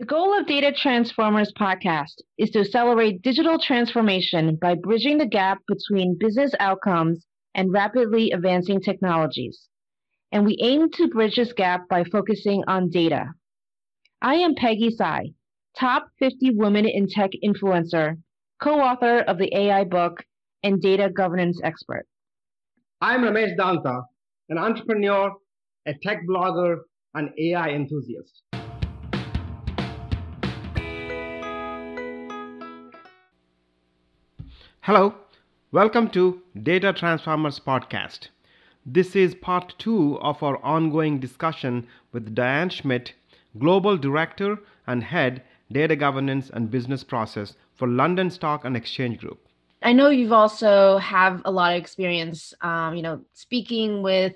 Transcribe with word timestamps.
The 0.00 0.06
goal 0.06 0.32
of 0.32 0.46
Data 0.46 0.72
Transformers 0.72 1.52
podcast 1.52 2.22
is 2.38 2.48
to 2.52 2.60
accelerate 2.60 3.20
digital 3.20 3.58
transformation 3.58 4.56
by 4.56 4.74
bridging 4.74 5.18
the 5.18 5.26
gap 5.26 5.58
between 5.68 6.16
business 6.18 6.54
outcomes 6.58 7.26
and 7.54 7.70
rapidly 7.70 8.30
advancing 8.30 8.80
technologies. 8.80 9.68
And 10.32 10.46
we 10.46 10.56
aim 10.62 10.90
to 10.92 11.08
bridge 11.08 11.36
this 11.36 11.52
gap 11.52 11.86
by 11.90 12.04
focusing 12.04 12.64
on 12.66 12.88
data. 12.88 13.26
I 14.22 14.36
am 14.36 14.54
Peggy 14.54 14.88
Tsai, 14.88 15.34
top 15.78 16.08
50 16.18 16.52
women 16.54 16.86
in 16.86 17.06
tech 17.06 17.32
influencer, 17.44 18.16
co 18.58 18.80
author 18.80 19.18
of 19.18 19.36
the 19.36 19.54
AI 19.54 19.84
book, 19.84 20.24
and 20.62 20.80
data 20.80 21.10
governance 21.14 21.60
expert. 21.62 22.06
I'm 23.02 23.20
Ramesh 23.20 23.54
Dontha, 23.54 24.04
an 24.48 24.56
entrepreneur, 24.56 25.32
a 25.84 25.92
tech 26.02 26.20
blogger, 26.26 26.78
and 27.12 27.28
AI 27.38 27.68
enthusiast. 27.72 28.44
Hello, 34.84 35.14
welcome 35.72 36.08
to 36.08 36.40
Data 36.62 36.94
Transformers 36.94 37.60
Podcast. 37.60 38.28
This 38.86 39.14
is 39.14 39.34
part 39.34 39.74
two 39.76 40.18
of 40.20 40.42
our 40.42 40.56
ongoing 40.64 41.20
discussion 41.20 41.86
with 42.12 42.34
Diane 42.34 42.70
Schmidt, 42.70 43.12
Global 43.58 43.98
Director 43.98 44.58
and 44.86 45.04
Head 45.04 45.42
Data 45.70 45.96
Governance 45.96 46.48
and 46.48 46.70
Business 46.70 47.04
Process 47.04 47.56
for 47.74 47.86
London 47.88 48.30
Stock 48.30 48.64
and 48.64 48.74
Exchange 48.74 49.18
Group. 49.18 49.46
I 49.82 49.92
know 49.92 50.08
you've 50.08 50.32
also 50.32 50.96
have 50.96 51.42
a 51.44 51.50
lot 51.50 51.74
of 51.74 51.78
experience, 51.78 52.54
um, 52.62 52.94
you 52.94 53.02
know, 53.02 53.20
speaking 53.34 54.00
with 54.00 54.32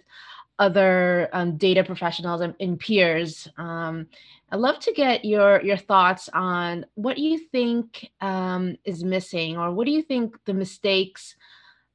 other 0.59 1.31
um, 1.33 1.56
data 1.56 1.83
professionals 1.83 2.42
and, 2.42 2.55
and 2.61 2.78
peers. 2.78 3.48
Um, 3.56 4.09
I'd 4.55 4.60
love 4.60 4.78
to 4.80 4.92
get 4.92 5.24
your 5.24 5.60
your 5.62 5.77
thoughts 5.77 6.28
on 6.33 6.86
what 6.94 7.19
you 7.19 7.38
think 7.38 8.08
um, 8.20 8.77
is 8.84 9.02
missing, 9.02 9.58
or 9.58 9.72
what 9.72 9.84
do 9.84 9.91
you 9.91 10.00
think 10.00 10.36
the 10.44 10.55
mistakes 10.55 11.34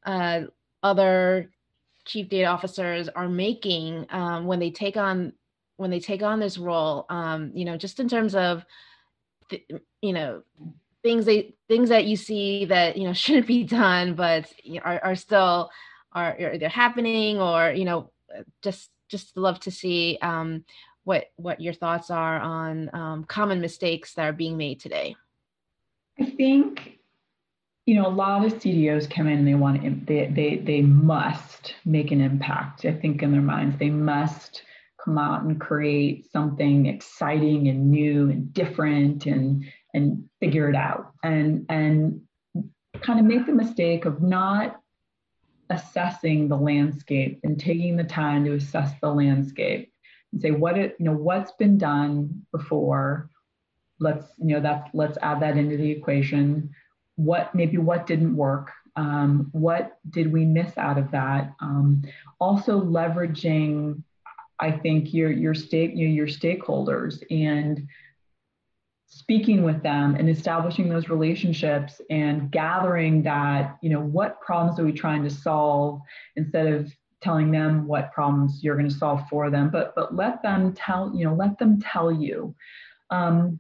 uh, 0.06 0.42
other 0.84 1.52
chief 2.04 2.28
data 2.28 2.48
officers 2.48 3.08
are 3.08 3.30
making 3.30 4.08
um, 4.10 4.46
when 4.46 4.60
they 4.60 4.72
take 4.72 4.98
on 4.98 5.32
when 5.78 5.90
they 5.90 6.02
take 6.02 6.22
on 6.22 6.42
this 6.42 6.58
role. 6.58 7.06
Um, 7.10 7.52
you 7.54 7.64
know, 7.64 7.78
just 7.78 8.02
in 8.02 8.10
terms 8.10 8.36
of 8.36 8.66
th- 9.50 9.66
you 10.02 10.12
know 10.12 10.44
things 11.02 11.24
they 11.24 11.56
things 11.70 11.88
that 11.88 12.08
you 12.08 12.18
see 12.18 12.66
that 12.66 12.98
you 12.98 13.06
know 13.06 13.14
shouldn't 13.24 13.48
be 13.48 13.64
done, 13.64 14.16
but 14.16 14.52
are, 14.84 15.00
are 15.02 15.16
still 15.16 15.70
are 16.12 16.36
they're 16.60 16.68
happening, 16.68 17.40
or 17.40 17.72
you 17.72 17.86
know 17.86 18.12
just 18.62 18.90
just 19.08 19.38
love 19.38 19.62
to 19.62 19.72
see 19.72 20.18
um, 20.22 20.66
what 21.10 21.26
what 21.38 21.60
your 21.60 21.74
thoughts 21.74 22.12
are 22.12 22.40
on 22.40 22.88
um, 22.94 23.24
common 23.24 23.60
mistakes 23.60 24.14
that 24.14 24.28
are 24.28 24.32
being 24.32 24.56
made 24.58 24.80
today. 24.80 25.16
I 26.20 26.26
think 26.26 27.00
you 27.88 27.96
know 27.96 28.06
a 28.06 28.14
lot 28.14 28.46
of 28.46 28.54
CDOs 28.54 29.10
come 29.10 29.26
in 29.26 29.40
and 29.40 29.48
they 29.48 29.56
want 29.56 29.82
to 29.82 29.90
they 30.06 30.28
they 30.28 30.58
they 30.58 30.82
must 30.82 31.74
make 31.84 32.12
an 32.12 32.22
impact. 32.22 32.86
I 32.86 32.94
think 32.94 33.24
in 33.24 33.32
their 33.32 33.42
minds 33.42 33.76
they 33.80 33.90
must 33.90 34.62
come 35.04 35.18
out 35.18 35.42
and 35.42 35.60
create 35.60 36.32
something 36.32 36.86
exciting 36.86 37.70
and 37.70 37.90
new 37.90 38.30
and 38.30 38.54
different 38.54 39.26
and 39.26 39.66
and 39.96 40.30
figure 40.40 40.70
it 40.70 40.76
out 40.76 41.14
and 41.24 41.66
and 41.70 42.22
kind 43.02 43.20
of 43.20 43.26
make 43.26 43.48
the 43.48 43.52
mistake 43.52 44.06
of 44.06 44.22
not 44.22 44.80
assessing 45.72 46.48
the 46.48 46.58
landscape 46.58 47.40
and 47.44 47.60
taking 47.60 47.98
the 47.98 48.04
time 48.04 48.46
to 48.46 48.54
assess 48.54 48.92
the 49.02 49.10
landscape 49.10 49.92
and 50.32 50.42
say 50.42 50.52
what 50.52 50.78
it 50.78 50.96
you 51.00 51.06
know 51.06 51.14
what's 51.14 51.52
been 51.54 51.78
done 51.78 52.46
before? 52.52 53.30
Let's 54.00 54.26
you 54.38 54.56
know 54.56 54.62
that's 54.62 54.90
let's 54.94 55.18
add 55.22 55.42
that 55.42 55.58
into 55.58 55.78
the 55.78 55.92
equation. 55.92 56.72
What 57.16 57.54
maybe 57.54 57.78
what 57.78 58.08
didn't 58.08 58.36
work? 58.36 58.72
Um, 58.96 59.50
what 59.52 59.98
did 60.10 60.32
we 60.32 60.46
miss 60.46 60.78
out 60.78 60.98
of 60.98 61.12
that? 61.12 61.54
Um, 61.62 62.04
also 62.40 62.82
leveraging 62.82 64.04
i 64.60 64.72
think 64.72 65.14
your 65.14 65.32
your 65.32 65.54
stake 65.54 65.92
you 65.96 66.08
know, 66.08 66.14
your 66.14 66.28
stakeholders 66.28 67.24
and 67.32 67.88
speaking 69.08 69.64
with 69.64 69.82
them 69.82 70.16
and 70.16 70.30
establishing 70.30 70.88
those 70.88 71.10
relationships 71.10 72.00
and 72.10 72.52
gathering 72.52 73.24
that 73.24 73.78
you 73.82 73.90
know 73.90 74.00
what 74.00 74.40
problems 74.40 74.80
are 74.80 74.86
we 74.86 74.92
trying 74.92 75.24
to 75.24 75.30
solve 75.30 76.00
instead 76.36 76.68
of 76.68 76.92
telling 77.22 77.52
them 77.52 77.88
what 77.88 78.12
problems 78.14 78.64
you're 78.64 78.76
going 78.76 78.90
to 78.90 78.96
solve 78.96 79.22
for 79.30 79.50
them 79.50 79.70
but 79.70 79.94
but 79.96 80.16
let 80.16 80.42
them 80.42 80.74
tell 80.74 81.12
you 81.16 81.26
know 81.26 81.34
let 81.34 81.58
them 81.60 81.80
tell 81.82 82.12
you 82.12 82.54
um, 83.10 83.60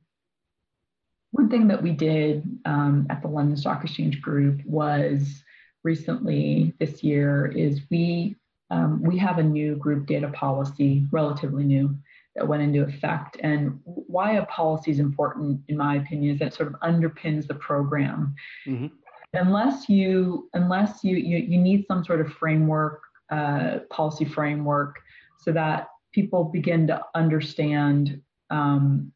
one 1.31 1.49
thing 1.49 1.67
that 1.67 1.81
we 1.81 1.91
did 1.91 2.43
um, 2.65 3.05
at 3.09 3.21
the 3.21 3.27
london 3.27 3.57
stock 3.57 3.83
exchange 3.83 4.21
group 4.21 4.61
was 4.65 5.43
recently 5.83 6.73
this 6.79 7.03
year 7.03 7.47
is 7.47 7.81
we 7.89 8.35
um, 8.71 9.01
we 9.01 9.17
have 9.17 9.39
a 9.39 9.43
new 9.43 9.75
group 9.75 10.05
data 10.05 10.29
policy 10.29 11.05
relatively 11.11 11.63
new 11.63 11.95
that 12.35 12.47
went 12.47 12.63
into 12.63 12.83
effect. 12.83 13.37
And 13.41 13.79
why 13.83 14.33
a 14.33 14.45
policy 14.45 14.91
is 14.91 14.99
important, 14.99 15.61
in 15.67 15.77
my 15.77 15.95
opinion, 15.95 16.33
is 16.33 16.39
that 16.39 16.53
sort 16.53 16.69
of 16.69 16.79
underpins 16.81 17.47
the 17.47 17.55
program. 17.55 18.35
Mm-hmm. 18.67 18.87
Unless 19.33 19.89
you, 19.89 20.49
unless 20.53 21.03
you, 21.03 21.17
you, 21.17 21.37
you 21.37 21.59
need 21.59 21.85
some 21.87 22.03
sort 22.03 22.21
of 22.21 22.31
framework, 22.33 23.01
uh, 23.31 23.79
policy 23.89 24.25
framework, 24.25 24.99
so 25.39 25.51
that 25.51 25.87
people 26.13 26.45
begin 26.45 26.87
to 26.87 27.01
understand, 27.15 28.21
um, 28.49 29.11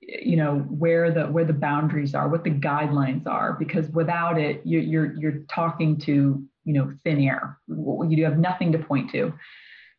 you 0.00 0.36
know, 0.36 0.58
where 0.68 1.10
the 1.10 1.24
where 1.26 1.44
the 1.44 1.52
boundaries 1.52 2.14
are, 2.14 2.28
what 2.28 2.44
the 2.44 2.50
guidelines 2.50 3.26
are. 3.26 3.54
Because 3.54 3.88
without 3.90 4.38
it, 4.38 4.60
you, 4.64 4.80
you're 4.80 5.14
you're 5.14 5.44
talking 5.48 5.98
to 6.00 6.42
you 6.64 6.72
know 6.72 6.92
thin 7.04 7.20
air. 7.20 7.58
You 7.68 8.24
have 8.24 8.38
nothing 8.38 8.72
to 8.72 8.78
point 8.78 9.10
to. 9.12 9.32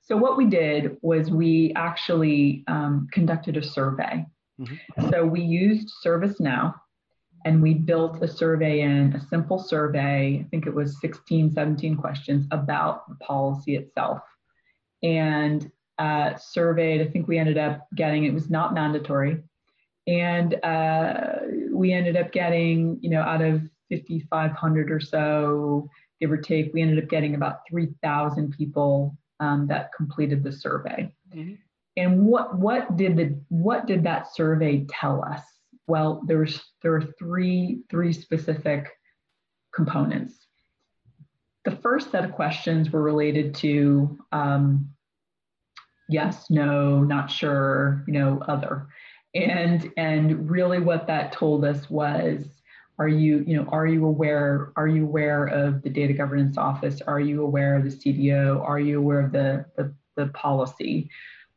So 0.03 0.17
what 0.17 0.35
we 0.35 0.45
did 0.45 0.97
was 1.01 1.29
we 1.29 1.73
actually 1.75 2.63
um, 2.67 3.07
conducted 3.11 3.55
a 3.55 3.63
survey. 3.63 4.25
Mm-hmm. 4.59 5.09
So 5.09 5.25
we 5.25 5.41
used 5.41 5.91
ServiceNow 6.03 6.73
and 7.45 7.61
we 7.61 7.73
built 7.73 8.21
a 8.21 8.27
survey 8.27 8.81
in, 8.81 9.13
a 9.13 9.27
simple 9.27 9.59
survey, 9.59 10.43
I 10.45 10.47
think 10.49 10.67
it 10.67 10.73
was 10.73 10.99
16, 11.01 11.51
17 11.51 11.97
questions 11.97 12.45
about 12.51 13.07
the 13.09 13.15
policy 13.15 13.75
itself. 13.75 14.21
And 15.03 15.71
uh, 15.97 16.35
surveyed, 16.37 17.01
I 17.01 17.11
think 17.11 17.27
we 17.27 17.37
ended 17.37 17.57
up 17.57 17.87
getting, 17.95 18.25
it 18.25 18.33
was 18.33 18.49
not 18.49 18.73
mandatory. 18.73 19.41
And 20.07 20.63
uh, 20.63 21.35
we 21.71 21.93
ended 21.93 22.17
up 22.17 22.31
getting, 22.31 22.99
you 23.01 23.09
know, 23.09 23.21
out 23.21 23.41
of 23.41 23.61
5,500 23.91 24.91
or 24.91 24.99
so, 24.99 25.89
give 26.19 26.31
or 26.31 26.37
take, 26.37 26.73
we 26.73 26.81
ended 26.81 27.03
up 27.03 27.09
getting 27.09 27.35
about 27.35 27.61
3,000 27.69 28.51
people 28.57 29.17
um, 29.39 29.67
that 29.67 29.91
completed 29.93 30.43
the 30.43 30.51
survey. 30.51 31.13
Mm-hmm. 31.33 31.53
And 31.97 32.25
what 32.25 32.57
what 32.57 32.95
did 32.95 33.17
the 33.17 33.37
what 33.49 33.85
did 33.85 34.03
that 34.03 34.33
survey 34.33 34.85
tell 34.89 35.25
us? 35.25 35.41
Well, 35.91 36.21
there's 36.25 36.57
there 36.81 36.95
are 36.95 37.01
three 37.19 37.81
three 37.89 38.13
specific 38.13 38.87
components. 39.75 40.47
The 41.65 41.75
first 41.83 42.11
set 42.11 42.23
of 42.23 42.31
questions 42.31 42.91
were 42.91 43.01
related 43.01 43.53
to 43.55 44.17
um, 44.31 44.89
yes, 46.07 46.49
no, 46.49 47.01
not 47.01 47.29
sure, 47.29 48.05
you 48.07 48.13
know, 48.13 48.41
other, 48.47 48.87
and 49.35 49.91
and 49.97 50.49
really 50.49 50.79
what 50.79 51.07
that 51.07 51.33
told 51.33 51.65
us 51.65 51.89
was 51.89 52.45
are 52.97 53.09
you, 53.09 53.43
you 53.45 53.57
know, 53.57 53.67
are 53.69 53.85
you 53.85 54.05
aware, 54.05 54.71
are 54.77 54.87
you 54.87 55.03
aware 55.03 55.45
of 55.47 55.81
the 55.81 55.89
data 55.89 56.13
governance 56.13 56.57
office? 56.57 57.01
Are 57.01 57.19
you 57.19 57.43
aware 57.43 57.75
of 57.75 57.83
the 57.83 57.89
CDO? 57.89 58.61
Are 58.61 58.79
you 58.79 58.97
aware 58.99 59.19
of 59.19 59.33
the, 59.33 59.65
the, 59.75 59.93
the 60.15 60.27
policy? 60.27 61.09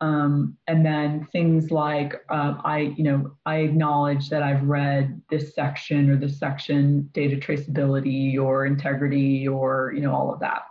Um, 0.05 0.59
and 0.67 0.85
then 0.85 1.27
things 1.33 1.71
like 1.71 2.23
uh, 2.29 2.56
I, 2.62 2.93
you 2.95 3.05
know, 3.05 3.33
I 3.47 3.61
acknowledge 3.61 4.29
that 4.29 4.43
I've 4.43 4.62
read 4.65 5.19
this 5.31 5.55
section 5.55 6.11
or 6.11 6.17
this 6.17 6.39
section, 6.39 7.09
data 7.15 7.37
traceability 7.37 8.39
or 8.39 8.67
integrity 8.67 9.49
or 9.49 9.95
you 9.97 10.03
know 10.03 10.15
all 10.15 10.31
of 10.31 10.41
that, 10.41 10.65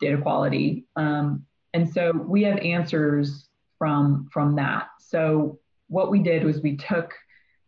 data 0.00 0.16
quality. 0.16 0.86
Um, 0.96 1.44
and 1.74 1.92
so 1.92 2.12
we 2.12 2.42
have 2.44 2.56
answers 2.60 3.50
from 3.78 4.30
from 4.32 4.56
that. 4.56 4.88
So 4.98 5.58
what 5.88 6.10
we 6.10 6.20
did 6.20 6.42
was 6.44 6.62
we 6.62 6.78
took 6.78 7.12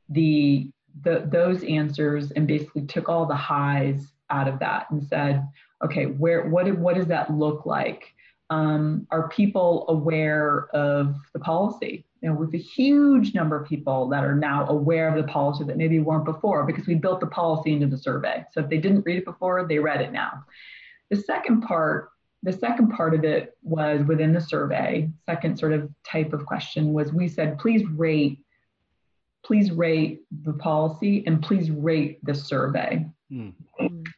the 0.09 0.71
the, 1.03 1.29
those 1.31 1.63
answers 1.65 2.31
and 2.31 2.47
basically 2.47 2.87
took 2.87 3.11
all 3.11 3.27
the 3.27 3.35
highs 3.35 4.13
out 4.31 4.49
of 4.49 4.59
that 4.61 4.87
and 4.91 5.03
said, 5.03 5.47
okay, 5.85 6.07
where 6.07 6.49
what 6.49 6.75
what 6.79 6.95
does 6.95 7.09
that 7.09 7.31
look 7.31 7.67
like? 7.67 8.15
Um, 8.53 9.07
are 9.11 9.31
people 9.31 9.87
aware 9.89 10.69
of 10.75 11.17
the 11.33 11.39
policy? 11.39 12.05
You 12.21 12.29
know, 12.29 12.35
with 12.35 12.53
a 12.55 12.59
huge 12.59 13.35
number 13.35 13.57
of 13.57 13.67
people 13.67 14.09
that 14.11 14.25
are 14.25 14.35
now 14.35 14.67
aware 14.69 15.09
of 15.09 15.17
the 15.17 15.33
policy 15.33 15.65
that 15.65 15.79
maybe 15.79 16.01
weren't 16.01 16.27
before 16.27 16.65
because 16.65 16.87
we 16.87 16.95
built 16.95 17.21
the 17.21 17.29
policy 17.29 17.73
into 17.73 17.87
the 17.87 17.97
survey. 17.97 18.45
So 18.53 18.61
if 18.61 18.69
they 18.69 18.77
didn't 18.77 19.07
read 19.07 19.17
it 19.17 19.25
before, 19.25 19.67
they 19.67 19.79
read 19.79 20.03
it 20.03 20.13
now. 20.13 20.45
The 21.09 21.17
second 21.17 21.63
part, 21.63 22.11
the 22.43 22.53
second 22.53 22.91
part 22.91 23.15
of 23.15 23.25
it 23.25 23.57
was 23.63 24.05
within 24.07 24.35
the 24.35 24.41
survey, 24.41 25.09
second 25.25 25.59
sort 25.59 25.73
of 25.73 25.89
type 26.05 26.35
of 26.35 26.45
question 26.45 26.93
was 26.93 27.11
we 27.11 27.29
said, 27.29 27.59
please 27.59 27.87
rate 27.89 28.39
please 29.45 29.73
rate 29.73 30.21
the 30.45 30.53
policy 30.53 31.25
and 31.27 31.43
please 31.43 31.69
rate 31.71 32.25
the 32.25 32.35
survey. 32.35 33.05
Mm. 33.33 33.53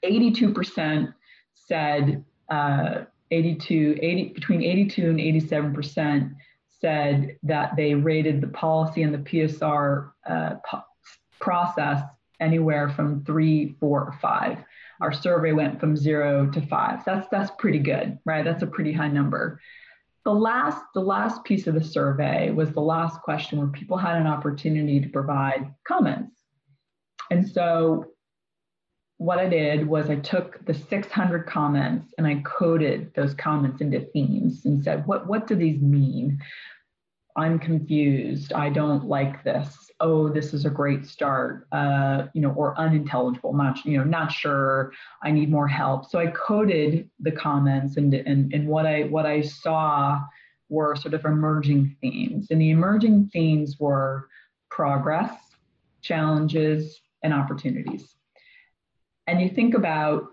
82% 0.04 1.14
said 1.54 2.22
uh, 2.50 3.04
82, 3.31 3.99
80, 4.00 4.29
between 4.35 4.62
82 4.62 5.11
and 5.11 5.19
87% 5.19 6.35
said 6.81 7.37
that 7.43 7.76
they 7.76 7.94
rated 7.94 8.41
the 8.41 8.49
policy 8.49 9.03
and 9.03 9.15
the 9.15 9.19
PSR 9.19 10.11
uh, 10.29 10.55
po- 10.69 10.85
process 11.41 12.03
anywhere 12.41 12.91
from 12.91 13.25
three, 13.25 13.76
four, 13.81 14.03
or 14.03 14.19
five. 14.21 14.59
Our 15.00 15.12
survey 15.12 15.53
went 15.53 15.81
from 15.81 15.97
zero 15.97 16.50
to 16.50 16.61
five. 16.67 17.05
That's 17.05 17.26
that's 17.31 17.50
pretty 17.59 17.79
good, 17.79 18.19
right? 18.25 18.44
That's 18.44 18.62
a 18.62 18.67
pretty 18.67 18.93
high 18.93 19.09
number. 19.09 19.61
The 20.25 20.32
last 20.32 20.82
the 20.94 21.00
last 21.00 21.44
piece 21.44 21.67
of 21.67 21.75
the 21.75 21.82
survey 21.82 22.50
was 22.50 22.70
the 22.73 22.81
last 22.81 23.20
question 23.23 23.59
where 23.59 23.69
people 23.69 23.97
had 23.97 24.17
an 24.17 24.27
opportunity 24.27 25.00
to 25.00 25.09
provide 25.09 25.73
comments. 25.87 26.37
And 27.31 27.49
so 27.49 28.13
what 29.25 29.38
I 29.38 29.49
did 29.49 29.87
was 29.87 30.11
I 30.11 30.17
took 30.17 30.62
the 30.67 30.75
600 30.75 31.47
comments 31.47 32.12
and 32.19 32.26
I 32.26 32.43
coded 32.44 33.11
those 33.15 33.32
comments 33.32 33.81
into 33.81 34.00
themes 34.00 34.67
and 34.67 34.85
said, 34.85 35.06
what, 35.06 35.26
what 35.26 35.47
do 35.47 35.55
these 35.55 35.81
mean? 35.81 36.38
I'm 37.35 37.59
confused. 37.59 38.53
I 38.53 38.69
don't 38.69 39.06
like 39.06 39.43
this. 39.43 39.91
Oh, 39.99 40.29
this 40.29 40.53
is 40.53 40.67
a 40.67 40.71
great 40.71 41.06
start. 41.06 41.67
Uh, 41.73 42.26
you 42.35 42.43
know, 42.43 42.50
or 42.50 42.79
unintelligible. 42.79 43.55
Not 43.55 43.82
you 43.87 43.97
know, 43.97 44.05
not 44.05 44.31
sure. 44.31 44.93
I 45.23 45.31
need 45.31 45.50
more 45.50 45.67
help. 45.67 46.11
So 46.11 46.19
I 46.19 46.27
coded 46.29 47.09
the 47.19 47.32
comments, 47.32 47.97
and 47.97 48.12
and 48.12 48.53
and 48.53 48.69
what 48.69 48.87
I 48.87 49.05
what 49.05 49.27
I 49.27 49.41
saw 49.41 50.20
were 50.69 50.94
sort 50.94 51.15
of 51.15 51.25
emerging 51.25 51.97
themes, 52.00 52.49
and 52.50 52.61
the 52.61 52.70
emerging 52.70 53.31
themes 53.32 53.81
were 53.81 54.29
progress, 54.70 55.35
challenges, 56.03 57.00
and 57.23 57.32
opportunities. 57.32 58.13
And 59.26 59.41
you 59.41 59.49
think 59.49 59.75
about, 59.75 60.26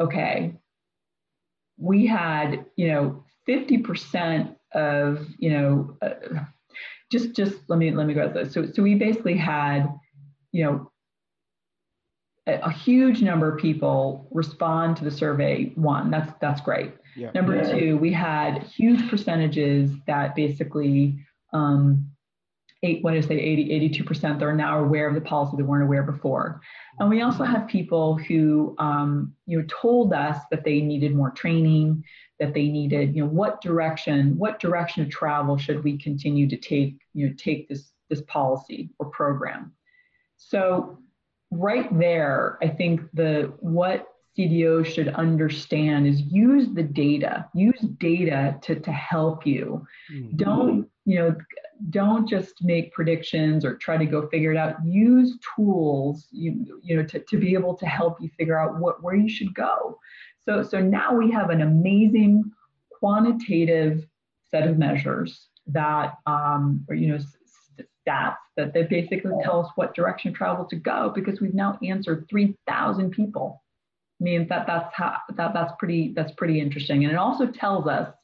okay, 0.00 0.54
we 1.78 2.06
had 2.06 2.64
you 2.76 2.88
know 2.88 3.24
50% 3.48 4.56
of 4.72 5.26
you 5.38 5.50
know 5.50 5.96
uh, 6.02 6.44
just 7.10 7.34
just 7.34 7.54
let 7.68 7.78
me 7.78 7.90
let 7.90 8.06
me 8.06 8.14
go 8.14 8.28
this. 8.28 8.52
So 8.52 8.66
so 8.72 8.82
we 8.82 8.94
basically 8.94 9.36
had 9.36 9.88
you 10.52 10.64
know 10.64 10.92
a, 12.46 12.54
a, 12.60 12.70
huge 12.70 13.22
number 13.22 13.52
of 13.52 13.60
people 13.60 14.28
respond 14.30 14.96
to 14.96 15.04
the 15.04 15.10
survey. 15.10 15.72
One, 15.74 16.10
that's 16.10 16.32
that's 16.40 16.60
great. 16.60 16.94
Yeah. 17.14 17.30
Number 17.34 17.56
yeah. 17.56 17.72
two, 17.72 17.96
we 17.98 18.12
had 18.12 18.62
huge 18.62 19.08
percentages 19.08 19.90
that 20.06 20.34
basically 20.34 21.18
um, 21.52 22.10
eight, 22.86 23.02
what 23.02 23.12
did 23.12 23.24
I 23.24 23.28
say, 23.28 23.40
80, 23.40 23.90
82% 24.02 24.20
that 24.20 24.42
are 24.42 24.54
now 24.54 24.78
aware 24.80 25.08
of 25.08 25.14
the 25.14 25.20
policy 25.20 25.56
that 25.56 25.64
weren't 25.64 25.84
aware 25.84 26.02
before. 26.02 26.60
And 26.98 27.10
we 27.10 27.22
also 27.22 27.44
have 27.44 27.66
people 27.66 28.16
who, 28.16 28.74
um, 28.78 29.34
you 29.46 29.58
know, 29.58 29.66
told 29.68 30.12
us 30.12 30.38
that 30.50 30.64
they 30.64 30.80
needed 30.80 31.14
more 31.14 31.30
training, 31.30 32.04
that 32.38 32.54
they 32.54 32.68
needed, 32.68 33.14
you 33.14 33.22
know, 33.22 33.28
what 33.28 33.60
direction, 33.60 34.38
what 34.38 34.60
direction 34.60 35.02
of 35.02 35.10
travel 35.10 35.58
should 35.58 35.82
we 35.82 35.98
continue 35.98 36.48
to 36.48 36.56
take, 36.56 36.98
you 37.14 37.28
know, 37.28 37.34
take 37.36 37.68
this 37.68 37.92
this 38.08 38.22
policy 38.28 38.90
or 38.98 39.06
program. 39.06 39.72
So 40.36 40.98
right 41.50 41.88
there, 41.98 42.58
I 42.62 42.68
think 42.68 43.00
the 43.14 43.52
what 43.60 44.06
CDOs 44.38 44.86
should 44.86 45.08
understand 45.08 46.06
is 46.06 46.20
use 46.20 46.68
the 46.74 46.82
data, 46.82 47.48
use 47.54 47.80
data 47.98 48.58
to, 48.62 48.78
to 48.80 48.92
help 48.92 49.46
you. 49.46 49.86
Mm-hmm. 50.12 50.36
Don't, 50.36 50.88
you 51.04 51.18
know, 51.18 51.36
don't 51.90 52.28
just 52.28 52.62
make 52.62 52.92
predictions 52.92 53.64
or 53.64 53.76
try 53.76 53.96
to 53.96 54.06
go 54.06 54.28
figure 54.28 54.52
it 54.52 54.56
out. 54.56 54.76
Use 54.84 55.38
tools, 55.54 56.26
you, 56.30 56.80
you 56.82 56.96
know, 56.96 57.04
to, 57.04 57.18
to 57.20 57.38
be 57.38 57.54
able 57.54 57.76
to 57.76 57.86
help 57.86 58.20
you 58.20 58.30
figure 58.38 58.58
out 58.58 58.78
what 58.78 59.02
where 59.02 59.14
you 59.14 59.28
should 59.28 59.54
go. 59.54 59.98
So, 60.44 60.62
so 60.62 60.80
now 60.80 61.14
we 61.14 61.30
have 61.32 61.50
an 61.50 61.62
amazing 61.62 62.50
quantitative 62.98 64.06
set 64.50 64.66
of 64.66 64.78
measures 64.78 65.48
that, 65.66 66.14
um, 66.26 66.84
or, 66.88 66.94
you 66.94 67.08
know, 67.08 67.18
stats 68.06 68.36
that, 68.56 68.72
that 68.72 68.88
basically 68.88 69.32
tell 69.42 69.60
us 69.60 69.70
what 69.74 69.94
direction 69.94 70.30
of 70.30 70.36
travel 70.36 70.64
to 70.66 70.76
go 70.76 71.12
because 71.14 71.40
we've 71.40 71.54
now 71.54 71.78
answered 71.82 72.26
3,000 72.30 73.10
people. 73.10 73.62
I 74.20 74.24
mean, 74.24 74.46
that, 74.48 74.66
that's, 74.66 74.94
how, 74.94 75.18
that, 75.34 75.52
that's, 75.52 75.72
pretty, 75.78 76.12
that's 76.14 76.32
pretty 76.32 76.60
interesting. 76.60 77.04
And 77.04 77.12
it 77.12 77.18
also 77.18 77.46
tells 77.46 77.86
us 77.86 78.14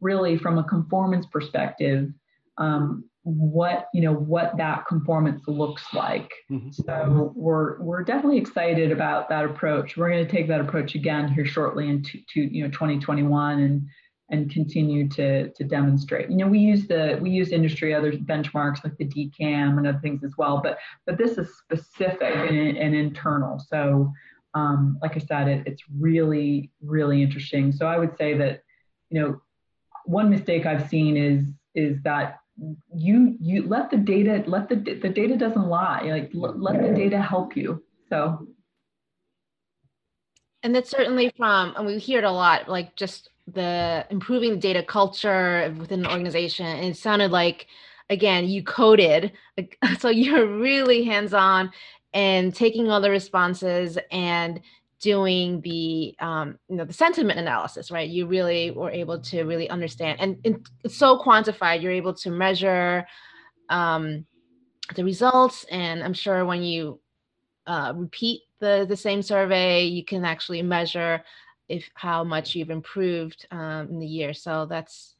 really 0.00 0.38
from 0.38 0.58
a 0.58 0.64
conformance 0.64 1.26
perspective, 1.26 2.12
um, 2.58 3.04
what 3.26 3.88
you 3.92 4.02
know 4.02 4.14
what 4.14 4.56
that 4.56 4.86
conformance 4.86 5.42
looks 5.48 5.92
like. 5.92 6.32
Mm-hmm. 6.50 6.70
So 6.70 7.32
we're 7.34 7.82
we're 7.82 8.04
definitely 8.04 8.38
excited 8.38 8.92
about 8.92 9.28
that 9.30 9.44
approach. 9.44 9.96
We're 9.96 10.10
going 10.10 10.24
to 10.24 10.30
take 10.30 10.46
that 10.48 10.60
approach 10.60 10.94
again 10.94 11.32
here 11.32 11.44
shortly 11.44 11.88
into 11.88 12.20
to, 12.34 12.40
you 12.40 12.62
know 12.62 12.70
2021 12.70 13.60
and 13.60 13.86
and 14.30 14.50
continue 14.50 15.08
to 15.08 15.50
to 15.50 15.64
demonstrate. 15.64 16.30
You 16.30 16.36
know, 16.36 16.46
we 16.46 16.60
use 16.60 16.86
the 16.86 17.18
we 17.20 17.30
use 17.30 17.50
industry 17.50 17.94
other 17.94 18.12
benchmarks 18.12 18.84
like 18.84 18.96
the 18.96 19.06
DCAM 19.06 19.76
and 19.76 19.88
other 19.88 19.98
things 20.00 20.22
as 20.22 20.34
well, 20.38 20.60
but 20.62 20.78
but 21.04 21.18
this 21.18 21.36
is 21.36 21.56
specific 21.58 22.22
and, 22.22 22.76
and 22.76 22.94
internal. 22.94 23.58
So 23.58 24.12
um, 24.54 24.98
like 25.02 25.16
I 25.16 25.20
said, 25.20 25.48
it, 25.48 25.66
it's 25.66 25.82
really 25.98 26.70
really 26.80 27.22
interesting. 27.22 27.72
So 27.72 27.86
I 27.86 27.98
would 27.98 28.16
say 28.16 28.38
that 28.38 28.62
you 29.10 29.20
know 29.20 29.40
one 30.04 30.30
mistake 30.30 30.64
I've 30.64 30.88
seen 30.88 31.16
is 31.16 31.52
is 31.74 32.00
that 32.02 32.38
you 32.94 33.36
you 33.40 33.66
let 33.66 33.90
the 33.90 33.96
data 33.96 34.42
let 34.46 34.68
the 34.68 34.76
the 34.76 35.08
data 35.08 35.36
doesn't 35.36 35.68
lie 35.68 36.02
like 36.02 36.30
let, 36.32 36.58
let 36.58 36.82
the 36.82 36.92
data 36.94 37.20
help 37.20 37.56
you 37.56 37.82
so. 38.08 38.46
And 40.62 40.74
that's 40.74 40.90
certainly 40.90 41.32
from 41.36 41.74
and 41.76 41.86
we 41.86 41.98
hear 41.98 42.18
it 42.18 42.24
a 42.24 42.30
lot 42.30 42.68
like 42.68 42.96
just 42.96 43.30
the 43.46 44.06
improving 44.10 44.50
the 44.52 44.56
data 44.56 44.82
culture 44.82 45.72
within 45.78 46.00
an 46.00 46.10
organization 46.10 46.66
and 46.66 46.86
it 46.86 46.96
sounded 46.96 47.30
like 47.30 47.66
again 48.10 48.48
you 48.48 48.62
coded 48.62 49.32
so 49.98 50.08
you're 50.08 50.46
really 50.46 51.04
hands 51.04 51.34
on 51.34 51.70
and 52.12 52.54
taking 52.54 52.90
all 52.90 53.00
the 53.00 53.10
responses 53.10 53.98
and 54.10 54.60
doing 55.00 55.60
the 55.60 56.14
um, 56.20 56.58
you 56.68 56.76
know 56.76 56.84
the 56.84 56.92
sentiment 56.92 57.38
analysis 57.38 57.90
right? 57.90 58.08
You 58.08 58.26
really 58.26 58.70
were 58.70 58.90
able 58.90 59.20
to 59.20 59.44
really 59.44 59.68
understand 59.68 60.20
and, 60.20 60.38
and 60.44 60.66
it's 60.84 60.96
so 60.96 61.18
quantified 61.18 61.82
you're 61.82 61.92
able 61.92 62.14
to 62.14 62.30
measure 62.30 63.06
um, 63.68 64.24
the 64.94 65.02
results 65.02 65.64
and 65.72 66.04
i'm 66.04 66.14
sure 66.14 66.44
when 66.44 66.62
you 66.62 67.00
uh, 67.66 67.92
repeat 67.96 68.42
the 68.60 68.86
the 68.88 68.96
same 68.96 69.20
survey 69.20 69.84
you 69.84 70.04
can 70.04 70.24
actually 70.24 70.62
measure 70.62 71.20
if 71.68 71.88
how 71.94 72.22
much 72.22 72.54
you've 72.54 72.70
improved 72.70 73.46
um, 73.50 73.88
in 73.90 73.98
the 73.98 74.06
year. 74.06 74.32
So 74.32 74.66
that's 74.66 75.15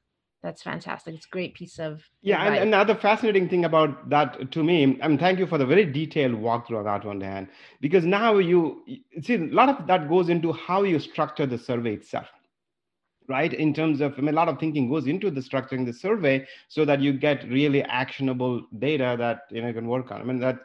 that's 0.46 0.62
fantastic. 0.62 1.16
It's 1.16 1.26
a 1.26 1.28
great 1.28 1.54
piece 1.54 1.80
of 1.80 2.08
yeah. 2.22 2.44
And 2.46 2.68
another 2.68 2.94
fascinating 2.94 3.48
thing 3.48 3.64
about 3.64 4.08
that 4.10 4.52
to 4.52 4.62
me, 4.62 4.84
mean, 5.08 5.18
thank 5.18 5.40
you 5.40 5.46
for 5.46 5.58
the 5.58 5.66
very 5.66 5.84
detailed 5.84 6.34
walkthrough 6.34 6.78
of 6.78 6.84
that 6.84 7.04
one, 7.04 7.18
Dan, 7.18 7.48
because 7.80 8.04
now 8.04 8.38
you 8.38 8.82
see 9.22 9.34
a 9.34 9.38
lot 9.38 9.68
of 9.68 9.88
that 9.88 10.08
goes 10.08 10.28
into 10.28 10.52
how 10.52 10.84
you 10.84 11.00
structure 11.00 11.46
the 11.46 11.58
survey 11.58 11.94
itself 11.94 12.28
right 13.28 13.54
in 13.54 13.74
terms 13.74 14.00
of 14.00 14.14
I 14.16 14.20
mean, 14.20 14.34
a 14.34 14.36
lot 14.36 14.48
of 14.48 14.60
thinking 14.60 14.88
goes 14.88 15.08
into 15.08 15.32
the 15.32 15.40
structuring 15.40 15.84
the 15.84 15.92
survey 15.92 16.46
so 16.68 16.84
that 16.84 17.00
you 17.00 17.12
get 17.12 17.42
really 17.48 17.82
actionable 17.82 18.62
data 18.78 19.16
that 19.18 19.40
you 19.50 19.62
know 19.62 19.66
you 19.66 19.74
can 19.74 19.88
work 19.88 20.12
on 20.12 20.20
i 20.20 20.24
mean 20.24 20.38
that 20.38 20.60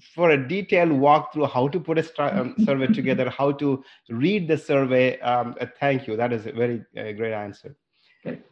for 0.00 0.30
a 0.30 0.48
detailed 0.48 0.90
walkthrough 0.90 1.48
how 1.48 1.68
to 1.68 1.78
put 1.78 1.96
a 1.96 2.02
stru- 2.02 2.36
um, 2.36 2.56
survey 2.64 2.88
together 2.88 3.30
how 3.30 3.52
to 3.52 3.84
read 4.08 4.48
the 4.48 4.58
survey 4.58 5.16
um, 5.20 5.54
thank 5.78 6.08
you 6.08 6.16
that 6.16 6.32
is 6.32 6.44
a 6.46 6.50
very 6.50 6.84
uh, 6.98 7.12
great 7.12 7.32
answer 7.32 7.76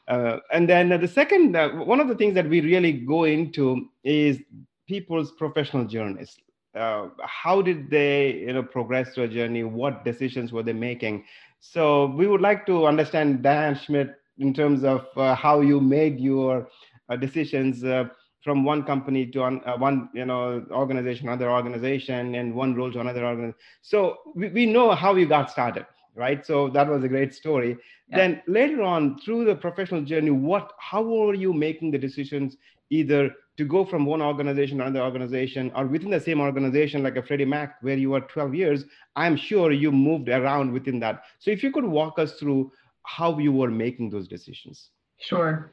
uh, 0.09 0.39
and 0.53 0.69
then 0.69 0.89
the 1.01 1.09
second, 1.09 1.57
uh, 1.57 1.71
one 1.71 2.01
of 2.01 2.09
the 2.09 2.15
things 2.15 2.35
that 2.35 2.49
we 2.49 2.61
really 2.61 2.93
go 2.93 3.25
into 3.25 3.89
is 4.03 4.39
people's 4.87 5.33
professional 5.33 5.85
journeys. 5.85 6.37
Uh, 6.75 7.09
how 7.23 7.63
did 7.63 7.89
they, 7.89 8.33
you 8.33 8.53
know, 8.53 8.63
progress 8.63 9.17
a 9.17 9.29
journey? 9.29 9.63
What 9.63 10.05
decisions 10.05 10.53
were 10.53 10.63
they 10.63 10.73
making? 10.73 11.25
So 11.61 12.07
we 12.07 12.27
would 12.27 12.41
like 12.41 12.67
to 12.67 12.87
understand 12.87 13.43
Dan 13.43 13.77
Schmidt 13.77 14.17
in 14.39 14.53
terms 14.53 14.85
of 14.85 15.07
uh, 15.17 15.35
how 15.35 15.61
you 15.61 15.81
made 15.81 16.21
your 16.21 16.69
uh, 17.09 17.17
decisions 17.17 17.85
uh, 17.85 18.05
from 18.43 18.65
one 18.65 18.83
company 18.83 19.25
to 19.27 19.43
un, 19.43 19.61
one, 19.79 20.11
you 20.13 20.27
know, 20.27 20.67
organization, 20.71 21.29
another 21.29 21.51
organization, 21.51 22.35
and 22.35 22.55
one 22.55 22.75
role 22.75 22.93
to 22.93 23.01
another 23.01 23.25
organization. 23.25 23.59
So 23.81 24.19
we, 24.35 24.49
we 24.49 24.67
know 24.67 24.91
how 24.91 25.15
you 25.15 25.27
got 25.27 25.51
started 25.51 25.87
right? 26.15 26.45
So 26.47 26.69
that 26.71 26.89
was 26.89 27.05
a 27.05 27.09
great 27.09 27.35
story. 27.35 27.77
Yeah. 28.09 28.19
then 28.19 28.43
later 28.47 28.83
on 28.83 29.19
through 29.19 29.47
the 29.47 29.55
professional 29.55 30.03
journey 30.03 30.31
what 30.31 30.73
how 30.79 31.03
were 31.03 31.33
you 31.33 31.55
making 31.55 31.91
the 31.91 31.99
decisions 31.99 32.59
either 32.91 33.31
to 33.57 33.65
go 33.65 33.85
from 33.85 34.05
one 34.05 34.21
organization 34.21 34.79
to 34.79 34.85
another 34.85 35.05
organization 35.05 35.73
or 35.75 35.87
within 35.87 36.11
the 36.11 36.21
same 36.21 36.41
organization 36.41 37.03
like 37.03 37.17
a 37.17 37.23
freddie 37.23 37.45
mac 37.45 37.77
where 37.83 37.97
you 37.97 38.11
were 38.11 38.21
12 38.21 38.55
years? 38.55 38.85
I'm 39.17 39.37
sure 39.37 39.73
you 39.73 39.91
moved 39.91 40.29
around 40.29 40.73
within 40.73 41.01
that. 41.01 41.23
So 41.39 41.51
if 41.51 41.63
you 41.63 41.71
could 41.71 41.85
walk 41.85 42.19
us 42.19 42.35
through 42.35 42.73
how 43.05 43.39
you 43.39 43.53
were 43.53 43.71
making 43.71 44.11
those 44.11 44.29
decisions. 44.29 44.91
Sure. 45.19 45.73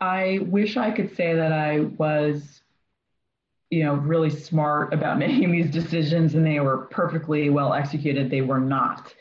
I 0.00 0.40
wish 0.46 0.76
i 0.76 0.90
could 0.90 1.14
say 1.14 1.34
that 1.34 1.52
i 1.52 1.80
was 1.80 2.62
you 3.70 3.84
know, 3.84 3.94
really 3.94 4.30
smart 4.30 4.92
about 4.92 5.18
making 5.26 5.50
these 5.52 5.70
decisions 5.70 6.34
and 6.34 6.46
they 6.46 6.60
were 6.60 6.86
perfectly 6.90 7.50
well 7.50 7.72
executed. 7.72 8.30
They 8.30 8.42
were 8.42 8.60
not. 8.60 9.14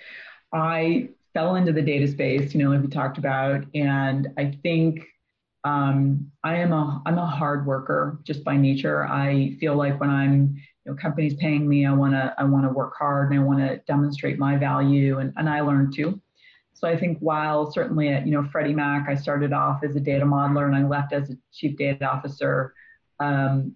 I 0.54 1.10
fell 1.34 1.56
into 1.56 1.72
the 1.72 1.82
data 1.82 2.08
space, 2.08 2.54
you 2.54 2.64
know, 2.64 2.72
like 2.72 2.82
we 2.82 2.88
talked 2.88 3.18
about, 3.18 3.64
and 3.76 4.28
I 4.38 4.58
think 4.64 5.06
um, 5.64 6.32
I 6.44 6.56
am 6.56 6.72
a 6.72 7.02
I'm 7.06 7.18
a 7.18 7.26
hard 7.26 7.66
worker 7.66 8.20
just 8.24 8.44
by 8.44 8.58
nature. 8.58 9.06
I 9.06 9.56
feel 9.60 9.76
like 9.76 10.00
when 10.00 10.10
I'm 10.10 10.56
you 10.86 10.92
know 10.92 10.96
companies 10.96 11.36
paying 11.36 11.68
me, 11.68 11.86
I 11.86 11.94
wanna 11.94 12.34
I 12.38 12.46
wanna 12.46 12.72
work 12.72 12.94
hard 12.98 13.32
and 13.32 13.40
I 13.40 13.44
want 13.44 13.60
to 13.60 13.78
demonstrate 13.86 14.40
my 14.40 14.58
value, 14.58 15.20
and, 15.20 15.34
and 15.38 15.50
I 15.50 15.62
learn 15.62 15.92
too. 15.92 16.20
So 16.74 16.88
I 16.88 16.98
think 16.98 17.20
while 17.20 17.70
certainly 17.72 18.08
at 18.10 18.26
you 18.26 18.32
know 18.32 18.48
Freddie 18.52 18.74
Mac, 18.74 19.10
I 19.10 19.16
started 19.16 19.54
off 19.54 19.84
as 19.84 19.96
a 19.96 20.00
data 20.00 20.26
modeler 20.26 20.66
and 20.66 20.76
I 20.76 20.84
left 20.84 21.14
as 21.14 21.30
a 21.30 21.38
chief 21.54 21.78
data 21.78 22.10
officer. 22.10 22.74
Um, 23.20 23.76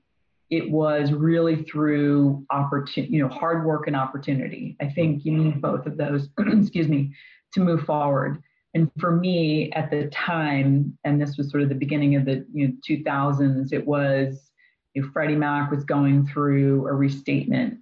it 0.57 0.69
was 0.69 1.11
really 1.11 1.63
through 1.63 2.45
opportunity, 2.51 3.13
you 3.13 3.21
know, 3.21 3.29
hard 3.29 3.65
work 3.65 3.87
and 3.87 3.95
opportunity. 3.95 4.75
I 4.81 4.89
think 4.89 5.25
you 5.25 5.31
need 5.31 5.61
both 5.61 5.85
of 5.85 5.97
those, 5.97 6.29
excuse 6.39 6.87
me, 6.87 7.13
to 7.53 7.59
move 7.59 7.81
forward. 7.81 8.41
And 8.73 8.91
for 8.99 9.11
me 9.11 9.71
at 9.73 9.91
the 9.91 10.07
time, 10.07 10.97
and 11.03 11.21
this 11.21 11.37
was 11.37 11.51
sort 11.51 11.63
of 11.63 11.69
the 11.69 11.75
beginning 11.75 12.15
of 12.15 12.25
the 12.25 12.45
you 12.53 12.67
know, 12.67 12.73
2000s, 12.87 13.71
it 13.71 13.85
was 13.85 14.51
you 14.93 15.01
know, 15.01 15.09
Freddie 15.11 15.35
Mac 15.35 15.71
was 15.71 15.83
going 15.83 16.27
through 16.27 16.87
a 16.87 16.93
restatement 16.93 17.79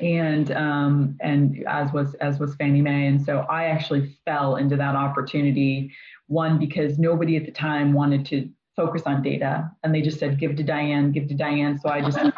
and 0.00 0.52
um, 0.52 1.16
and 1.20 1.64
as 1.66 1.92
was 1.92 2.14
as 2.14 2.38
was 2.38 2.54
Fannie 2.54 2.82
Mae. 2.82 3.06
And 3.06 3.20
so 3.20 3.40
I 3.50 3.64
actually 3.66 4.16
fell 4.24 4.56
into 4.56 4.76
that 4.76 4.94
opportunity. 4.94 5.92
One 6.26 6.58
because 6.58 6.98
nobody 6.98 7.36
at 7.36 7.46
the 7.46 7.52
time 7.52 7.92
wanted 7.92 8.26
to 8.26 8.48
focus 8.78 9.02
on 9.06 9.22
data, 9.22 9.68
and 9.82 9.92
they 9.92 10.00
just 10.00 10.20
said 10.20 10.38
give 10.38 10.54
to 10.54 10.62
Diane, 10.62 11.10
give 11.10 11.26
to 11.28 11.34
Diane. 11.34 11.78
So 11.78 11.88
I 11.88 12.00
just 12.00 12.16
my 12.22 12.32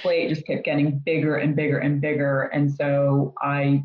plate 0.00 0.30
just 0.30 0.46
kept 0.46 0.64
getting 0.64 0.98
bigger 1.00 1.36
and 1.36 1.54
bigger 1.54 1.78
and 1.78 2.00
bigger, 2.00 2.44
and 2.54 2.72
so 2.72 3.34
I 3.42 3.84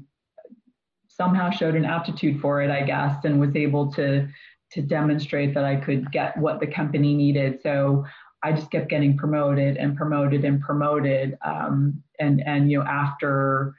somehow 1.10 1.52
showed 1.52 1.76
an 1.76 1.86
aptitude 1.86 2.40
for 2.42 2.62
it, 2.62 2.72
I 2.72 2.84
guess, 2.84 3.26
and 3.26 3.40
was 3.40 3.56
able 3.56 3.92
to 3.94 4.28
to 4.72 4.82
demonstrate 4.82 5.54
that 5.54 5.66
I 5.66 5.76
could 5.76 6.12
get 6.12 6.38
what 6.38 6.60
the 6.60 6.68
company 6.68 7.14
needed. 7.14 7.62
So 7.62 8.06
I 8.42 8.54
just 8.54 8.72
kept 8.72 8.90
getting 8.90 9.18
promoted 9.18 9.78
and 9.78 9.96
promoted 9.96 10.46
and 10.46 10.62
promoted. 10.62 11.38
Um, 11.46 12.02
and 12.20 12.42
and 12.46 12.72
you 12.72 12.80
know 12.80 12.86
after 12.86 13.76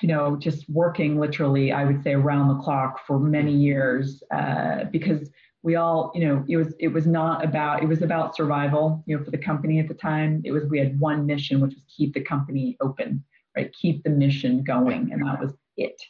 you 0.00 0.08
know 0.08 0.36
just 0.36 0.68
working 0.70 1.18
literally 1.18 1.72
I 1.72 1.84
would 1.84 2.02
say 2.02 2.14
around 2.14 2.48
the 2.48 2.62
clock 2.62 3.04
for 3.06 3.18
many 3.18 3.52
years 3.52 4.22
uh, 4.32 4.84
because 4.84 5.28
we 5.66 5.74
all 5.74 6.12
you 6.14 6.26
know 6.26 6.44
it 6.48 6.56
was 6.56 6.74
it 6.78 6.88
was 6.88 7.06
not 7.06 7.44
about 7.44 7.82
it 7.82 7.86
was 7.86 8.00
about 8.00 8.34
survival 8.34 9.02
you 9.06 9.16
know 9.16 9.22
for 9.22 9.30
the 9.30 9.38
company 9.38 9.78
at 9.78 9.88
the 9.88 9.94
time 9.94 10.40
it 10.44 10.52
was 10.52 10.64
we 10.66 10.78
had 10.78 10.98
one 10.98 11.26
mission 11.26 11.60
which 11.60 11.74
was 11.74 11.82
keep 11.94 12.14
the 12.14 12.20
company 12.20 12.76
open 12.80 13.22
right 13.56 13.74
keep 13.74 14.02
the 14.04 14.10
mission 14.10 14.62
going 14.62 15.10
and 15.12 15.20
that 15.26 15.40
was 15.40 15.52
it 15.76 16.00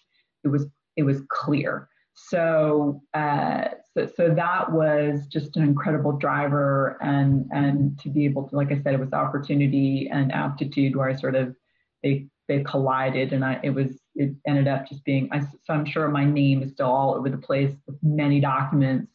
it 0.44 0.48
was 0.48 0.66
it 0.96 1.02
was 1.02 1.22
clear 1.28 1.88
so, 2.18 3.02
uh, 3.12 3.68
so, 3.94 4.10
so 4.16 4.34
that 4.34 4.72
was 4.72 5.26
just 5.26 5.56
an 5.56 5.62
incredible 5.62 6.12
driver, 6.12 6.96
and 7.02 7.46
and 7.52 7.98
to 8.00 8.08
be 8.08 8.25
able 8.25 8.48
to, 8.48 8.56
like 8.56 8.72
I 8.72 8.80
said, 8.80 8.94
it 8.94 9.00
was 9.00 9.12
opportunity 9.12 10.08
and 10.10 10.32
aptitude 10.32 10.96
where 10.96 11.10
I 11.10 11.14
sort 11.14 11.36
of 11.36 11.54
they 12.02 12.26
they 12.48 12.62
collided, 12.64 13.34
and 13.34 13.44
I 13.44 13.60
it 13.62 13.70
was 13.70 14.00
it 14.14 14.34
ended 14.46 14.66
up 14.66 14.88
just 14.88 15.04
being. 15.04 15.28
I, 15.30 15.40
so 15.40 15.75
I'm 15.75 15.84
sure 15.84 16.08
my 16.08 16.25
name 16.25 16.62
is 16.62 16.72
still 16.72 16.90
all 16.90 17.14
over 17.14 17.28
the 17.28 17.36
place 17.36 17.75
with 17.86 17.96
many 18.02 18.40
documents. 18.40 19.12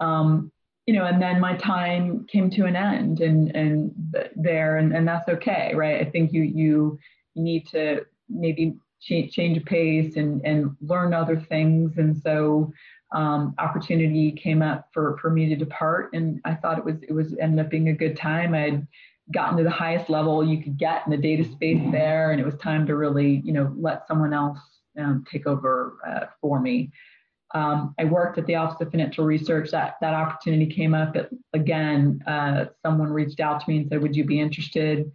Um, 0.00 0.50
you 0.86 0.94
know, 0.94 1.04
and 1.04 1.22
then 1.22 1.40
my 1.40 1.56
time 1.56 2.26
came 2.26 2.50
to 2.50 2.64
an 2.64 2.74
end, 2.74 3.20
and 3.20 3.54
and 3.54 3.92
there, 4.34 4.78
and, 4.78 4.92
and 4.94 5.06
that's 5.06 5.28
okay, 5.28 5.72
right? 5.74 6.04
I 6.04 6.10
think 6.10 6.32
you 6.32 6.42
you 6.42 6.98
you 7.34 7.42
need 7.42 7.68
to 7.68 8.06
maybe 8.28 8.76
change, 9.00 9.32
change 9.32 9.56
of 9.56 9.64
pace 9.64 10.16
and, 10.16 10.44
and 10.44 10.76
learn 10.80 11.14
other 11.14 11.40
things. 11.40 11.98
And 11.98 12.16
so 12.16 12.72
um, 13.14 13.54
opportunity 13.58 14.32
came 14.32 14.62
up 14.62 14.88
for, 14.92 15.18
for 15.18 15.30
me 15.30 15.48
to 15.48 15.56
depart. 15.56 16.10
And 16.12 16.40
I 16.44 16.54
thought 16.54 16.78
it 16.78 16.84
was, 16.84 17.02
it 17.02 17.12
was 17.12 17.36
ended 17.38 17.64
up 17.64 17.70
being 17.70 17.88
a 17.88 17.94
good 17.94 18.16
time. 18.16 18.54
I'd 18.54 18.86
gotten 19.32 19.56
to 19.58 19.64
the 19.64 19.70
highest 19.70 20.10
level 20.10 20.44
you 20.44 20.62
could 20.62 20.76
get 20.76 21.02
in 21.06 21.10
the 21.10 21.16
data 21.16 21.44
space 21.44 21.80
there. 21.90 22.32
And 22.32 22.40
it 22.40 22.44
was 22.44 22.56
time 22.56 22.86
to 22.86 22.96
really, 22.96 23.42
you 23.44 23.52
know, 23.52 23.72
let 23.76 24.06
someone 24.06 24.32
else 24.32 24.58
um, 24.98 25.24
take 25.30 25.46
over 25.46 25.96
uh, 26.06 26.26
for 26.40 26.60
me. 26.60 26.90
Um, 27.52 27.94
I 27.98 28.04
worked 28.04 28.38
at 28.38 28.46
the 28.46 28.54
Office 28.54 28.80
of 28.80 28.90
Financial 28.90 29.24
Research. 29.24 29.70
That 29.70 29.96
that 30.00 30.14
opportunity 30.14 30.66
came 30.66 30.94
up. 30.94 31.14
But 31.14 31.30
again, 31.52 32.22
uh, 32.26 32.66
someone 32.84 33.10
reached 33.10 33.40
out 33.40 33.60
to 33.60 33.70
me 33.70 33.78
and 33.78 33.88
said, 33.88 34.00
"Would 34.02 34.14
you 34.14 34.24
be 34.24 34.40
interested?" 34.40 35.10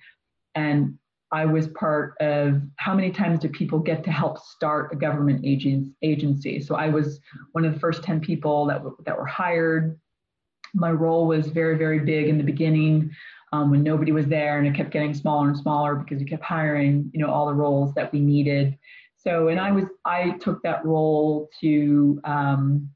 And 0.53 0.97
I 1.31 1.45
was 1.45 1.67
part 1.69 2.15
of 2.21 2.61
how 2.77 2.93
many 2.93 3.11
times 3.11 3.39
do 3.39 3.49
people 3.49 3.79
get 3.79 4.03
to 4.05 4.11
help 4.11 4.39
start 4.39 4.93
a 4.93 4.95
government 4.95 5.43
agency? 5.43 6.61
So 6.61 6.75
I 6.75 6.89
was 6.89 7.19
one 7.51 7.65
of 7.65 7.73
the 7.73 7.79
first 7.79 8.03
10 8.03 8.21
people 8.21 8.65
that, 8.67 8.77
w- 8.77 8.95
that 9.05 9.17
were 9.17 9.25
hired. 9.25 9.99
My 10.73 10.91
role 10.91 11.27
was 11.27 11.47
very, 11.47 11.77
very 11.77 11.99
big 11.99 12.29
in 12.29 12.37
the 12.37 12.43
beginning 12.43 13.11
um, 13.51 13.71
when 13.71 13.83
nobody 13.83 14.11
was 14.11 14.27
there 14.27 14.59
and 14.59 14.67
it 14.67 14.75
kept 14.75 14.91
getting 14.91 15.13
smaller 15.13 15.49
and 15.49 15.57
smaller 15.57 15.95
because 15.95 16.19
we 16.19 16.25
kept 16.25 16.43
hiring, 16.43 17.09
you 17.13 17.19
know, 17.19 17.31
all 17.31 17.47
the 17.47 17.53
roles 17.53 17.93
that 17.95 18.13
we 18.13 18.19
needed. 18.19 18.77
So, 19.25 19.47
and 19.47 19.59
I 19.59 19.71
was, 19.71 19.85
I 20.05 20.31
took 20.39 20.61
that 20.63 20.85
role 20.85 21.49
to, 21.61 22.21
um, 22.23 22.89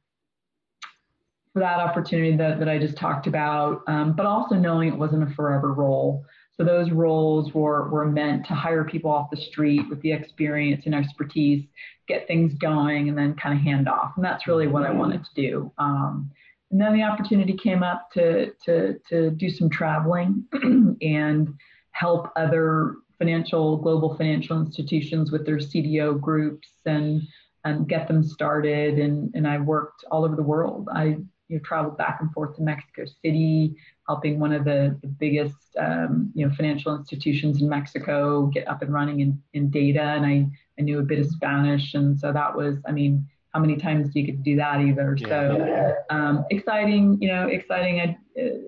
for 1.53 1.59
that 1.59 1.79
opportunity 1.79 2.35
that, 2.37 2.59
that 2.59 2.69
I 2.69 2.77
just 2.77 2.95
talked 2.97 3.25
about, 3.25 3.81
um, 3.87 4.15
but 4.15 4.27
also 4.27 4.55
knowing 4.55 4.89
it 4.89 4.97
wasn't 4.97 5.29
a 5.29 5.33
forever 5.33 5.73
role. 5.73 6.23
So 6.55 6.63
those 6.63 6.91
roles 6.91 7.53
were, 7.53 7.89
were 7.89 8.05
meant 8.05 8.45
to 8.47 8.53
hire 8.53 8.83
people 8.83 9.09
off 9.09 9.29
the 9.31 9.37
street 9.37 9.89
with 9.89 10.01
the 10.01 10.11
experience 10.11 10.83
and 10.85 10.93
expertise, 10.93 11.65
get 12.07 12.27
things 12.27 12.53
going, 12.55 13.09
and 13.09 13.17
then 13.17 13.33
kind 13.35 13.57
of 13.57 13.63
hand 13.63 13.87
off. 13.87 14.11
And 14.15 14.23
that's 14.23 14.45
really 14.45 14.67
what 14.67 14.83
I 14.83 14.91
wanted 14.91 15.23
to 15.23 15.41
do. 15.41 15.71
Um, 15.77 16.29
and 16.69 16.79
then 16.79 16.93
the 16.93 17.01
opportunity 17.01 17.57
came 17.57 17.81
up 17.81 18.11
to, 18.11 18.51
to, 18.65 18.99
to 19.09 19.31
do 19.31 19.49
some 19.49 19.69
traveling 19.69 20.43
and 21.01 21.55
help 21.91 22.29
other 22.35 22.95
financial, 23.19 23.77
global 23.77 24.15
financial 24.15 24.59
institutions 24.59 25.31
with 25.31 25.45
their 25.45 25.57
CDO 25.57 26.19
groups 26.19 26.69
and, 26.85 27.21
and 27.65 27.87
get 27.87 28.07
them 28.07 28.23
started. 28.23 28.97
And, 28.97 29.31
and 29.35 29.47
I 29.47 29.59
worked 29.59 30.03
all 30.09 30.25
over 30.25 30.35
the 30.35 30.43
world. 30.43 30.87
I 30.93 31.17
you 31.49 31.57
know, 31.57 31.59
traveled 31.63 31.97
back 31.97 32.19
and 32.21 32.31
forth 32.31 32.55
to 32.55 32.61
Mexico 32.61 33.05
City, 33.23 33.75
helping 34.07 34.39
one 34.39 34.53
of 34.53 34.63
the, 34.63 34.97
the 35.01 35.07
biggest 35.07 35.57
um, 35.77 36.31
you 36.35 36.47
know 36.47 36.53
financial 36.53 36.95
institutions 36.95 37.61
in 37.61 37.67
Mexico 37.67 38.45
get 38.45 38.67
up 38.67 38.81
and 38.81 38.93
running 38.93 39.19
in, 39.19 39.41
in 39.53 39.69
data. 39.69 40.01
And 40.01 40.25
I, 40.25 40.47
I 40.79 40.83
knew 40.83 40.99
a 40.99 41.03
bit 41.03 41.19
of 41.19 41.27
Spanish, 41.27 41.95
and 41.95 42.17
so 42.17 42.31
that 42.31 42.55
was 42.55 42.77
I 42.87 42.91
mean 42.91 43.27
how 43.53 43.59
many 43.59 43.77
times 43.77 44.13
do 44.13 44.19
you 44.19 44.27
get 44.27 44.37
to 44.37 44.43
do 44.43 44.55
that 44.57 44.79
either? 44.79 45.17
Yeah. 45.19 45.27
So 45.27 45.95
um, 46.11 46.45
exciting, 46.51 47.17
you 47.19 47.29
know, 47.29 47.47
exciting. 47.47 47.99
I, 47.99 48.17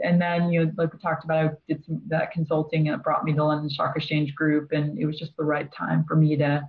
and 0.04 0.22
then 0.22 0.52
you 0.52 0.66
know 0.66 0.72
like 0.78 0.94
we 0.94 1.00
talked 1.00 1.24
about, 1.24 1.52
I 1.52 1.56
did 1.68 1.86
some 1.86 2.02
that 2.08 2.32
consulting. 2.32 2.88
It 2.88 3.04
brought 3.04 3.24
me 3.24 3.34
to 3.34 3.44
London 3.44 3.70
Stock 3.70 3.96
Exchange 3.96 4.36
Group, 4.36 4.72
and 4.72 4.98
it 5.00 5.06
was 5.06 5.20
just 5.20 5.36
the 5.38 5.44
right 5.44 5.72
time 5.72 6.06
for 6.08 6.16
me 6.16 6.38
to 6.38 6.68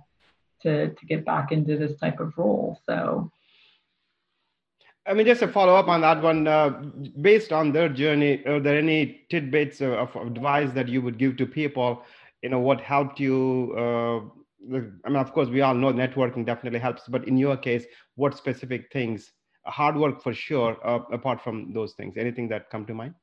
to 0.61 0.89
to 0.89 1.05
get 1.05 1.25
back 1.25 1.51
into 1.51 1.77
this 1.77 1.99
type 1.99 2.19
of 2.19 2.33
role. 2.37 2.79
So 2.85 3.31
I 5.05 5.13
mean, 5.13 5.25
just 5.25 5.41
to 5.41 5.49
follow 5.49 5.75
up 5.75 5.89
on 5.89 6.01
that 6.01 6.21
one, 6.21 6.47
uh, 6.47 6.69
based 7.21 7.51
on 7.51 7.73
their 7.73 7.89
journey, 7.89 8.45
are 8.45 8.61
there 8.61 8.77
any 8.77 9.25
tidbits 9.29 9.81
of, 9.81 10.15
advice 10.15 10.71
that 10.71 10.87
you 10.87 11.01
would 11.01 11.17
give 11.17 11.35
to 11.37 11.45
people? 11.45 12.03
You 12.41 12.49
know, 12.49 12.59
what 12.59 12.79
helped 12.79 13.19
you? 13.19 13.73
Uh, 13.77 14.19
I 15.05 15.09
mean, 15.09 15.17
of 15.17 15.33
course, 15.33 15.49
we 15.49 15.59
all 15.59 15.73
know 15.73 15.91
networking 15.91 16.45
definitely 16.45 16.79
helps, 16.79 17.03
but 17.09 17.27
in 17.27 17.37
your 17.37 17.57
case, 17.57 17.85
what 18.15 18.37
specific 18.37 18.89
things? 18.93 19.33
Hard 19.65 19.97
work 19.97 20.23
for 20.23 20.33
sure. 20.33 20.77
Uh, 20.85 20.99
apart 21.11 21.41
from 21.41 21.73
those 21.73 21.93
things, 21.93 22.15
anything 22.15 22.47
that 22.49 22.69
come 22.69 22.85
to 22.85 22.93
mind? 22.93 23.13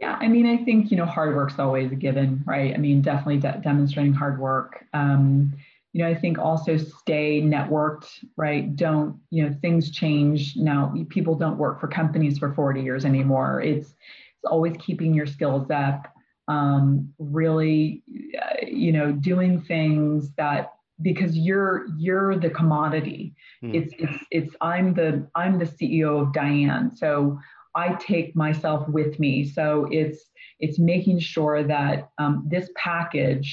Yeah, 0.00 0.16
I 0.20 0.28
mean, 0.28 0.46
I 0.46 0.62
think 0.64 0.90
you 0.90 0.96
know, 0.96 1.06
hard 1.06 1.34
work's 1.34 1.58
always 1.58 1.90
a 1.90 1.96
given, 1.96 2.42
right? 2.46 2.72
I 2.72 2.76
mean, 2.76 3.02
definitely 3.02 3.38
de- 3.38 3.60
demonstrating 3.62 4.12
hard 4.12 4.38
work. 4.38 4.84
Um, 4.94 5.54
you 5.92 6.04
know, 6.04 6.10
I 6.10 6.14
think 6.14 6.38
also 6.38 6.76
stay 6.76 7.42
networked, 7.42 8.06
right? 8.36 8.74
Don't, 8.76 9.18
you 9.30 9.42
know, 9.42 9.56
things 9.60 9.90
change 9.90 10.54
now. 10.54 10.94
People 11.08 11.34
don't 11.34 11.58
work 11.58 11.80
for 11.80 11.88
companies 11.88 12.38
for 12.38 12.54
40 12.54 12.82
years 12.82 13.04
anymore. 13.04 13.62
It's, 13.62 13.88
it's 13.88 14.44
always 14.44 14.76
keeping 14.78 15.14
your 15.14 15.26
skills 15.26 15.70
up, 15.70 16.06
um, 16.46 17.12
really, 17.18 18.02
uh, 18.40 18.66
you 18.66 18.92
know, 18.92 19.10
doing 19.12 19.60
things 19.62 20.30
that 20.36 20.74
because 21.00 21.36
you're 21.36 21.86
you're 21.96 22.36
the 22.36 22.50
commodity. 22.50 23.34
Hmm. 23.60 23.74
It's 23.74 23.94
it's 23.98 24.24
it's 24.30 24.56
I'm 24.60 24.94
the 24.94 25.26
I'm 25.34 25.58
the 25.58 25.64
CEO 25.64 26.22
of 26.22 26.32
Diane. 26.32 26.94
So 26.94 27.38
I 27.78 27.86
take 28.12 28.34
myself 28.34 28.88
with 28.88 29.12
me. 29.24 29.32
So 29.56 29.88
it's 29.90 30.20
it's 30.64 30.78
making 30.78 31.20
sure 31.20 31.62
that 31.62 32.10
um, 32.18 32.34
this 32.54 32.66
package 32.74 33.50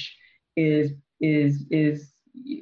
is 0.56 0.92
is 1.20 1.64
is 1.70 2.12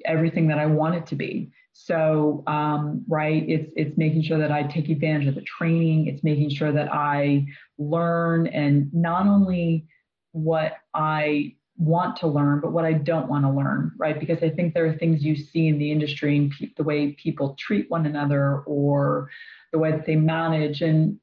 everything 0.05 0.47
that 0.49 0.59
I 0.59 0.67
want 0.67 0.95
it 0.95 1.07
to 1.07 1.17
be. 1.17 1.51
So, 1.73 2.45
um, 2.47 3.05
right, 3.09 3.43
it's 3.49 3.73
it's 3.77 3.97
making 3.99 4.23
sure 4.23 4.39
that 4.39 4.53
I 4.53 4.63
take 4.63 4.89
advantage 4.89 5.27
of 5.27 5.35
the 5.35 5.47
training. 5.59 6.07
It's 6.07 6.23
making 6.23 6.51
sure 6.51 6.73
that 6.73 6.89
I 6.93 7.47
learn 7.79 8.47
and 8.47 8.93
not 8.93 9.27
only 9.27 9.87
what 10.33 10.75
I 10.95 11.57
want 11.77 12.17
to 12.19 12.29
learn, 12.29 12.61
but 12.61 12.73
what 12.73 12.85
I 12.85 12.93
don't 12.93 13.29
want 13.29 13.45
to 13.45 13.51
learn, 13.51 13.93
right? 13.99 14.19
Because 14.19 14.41
I 14.43 14.51
think 14.51 14.75
there 14.75 14.87
are 14.87 14.97
things 14.97 15.25
you 15.25 15.35
see 15.35 15.67
in 15.67 15.79
the 15.79 15.91
industry 15.91 16.37
and 16.39 16.53
pe- 16.53 16.73
the 16.77 16.85
way 16.85 17.13
people 17.13 17.57
treat 17.59 17.91
one 17.91 18.07
another 18.07 18.61
or 18.61 19.31
the 19.73 19.79
way 19.79 19.91
that 19.91 20.07
they 20.07 20.17
manage, 20.17 20.83
and 20.83 21.19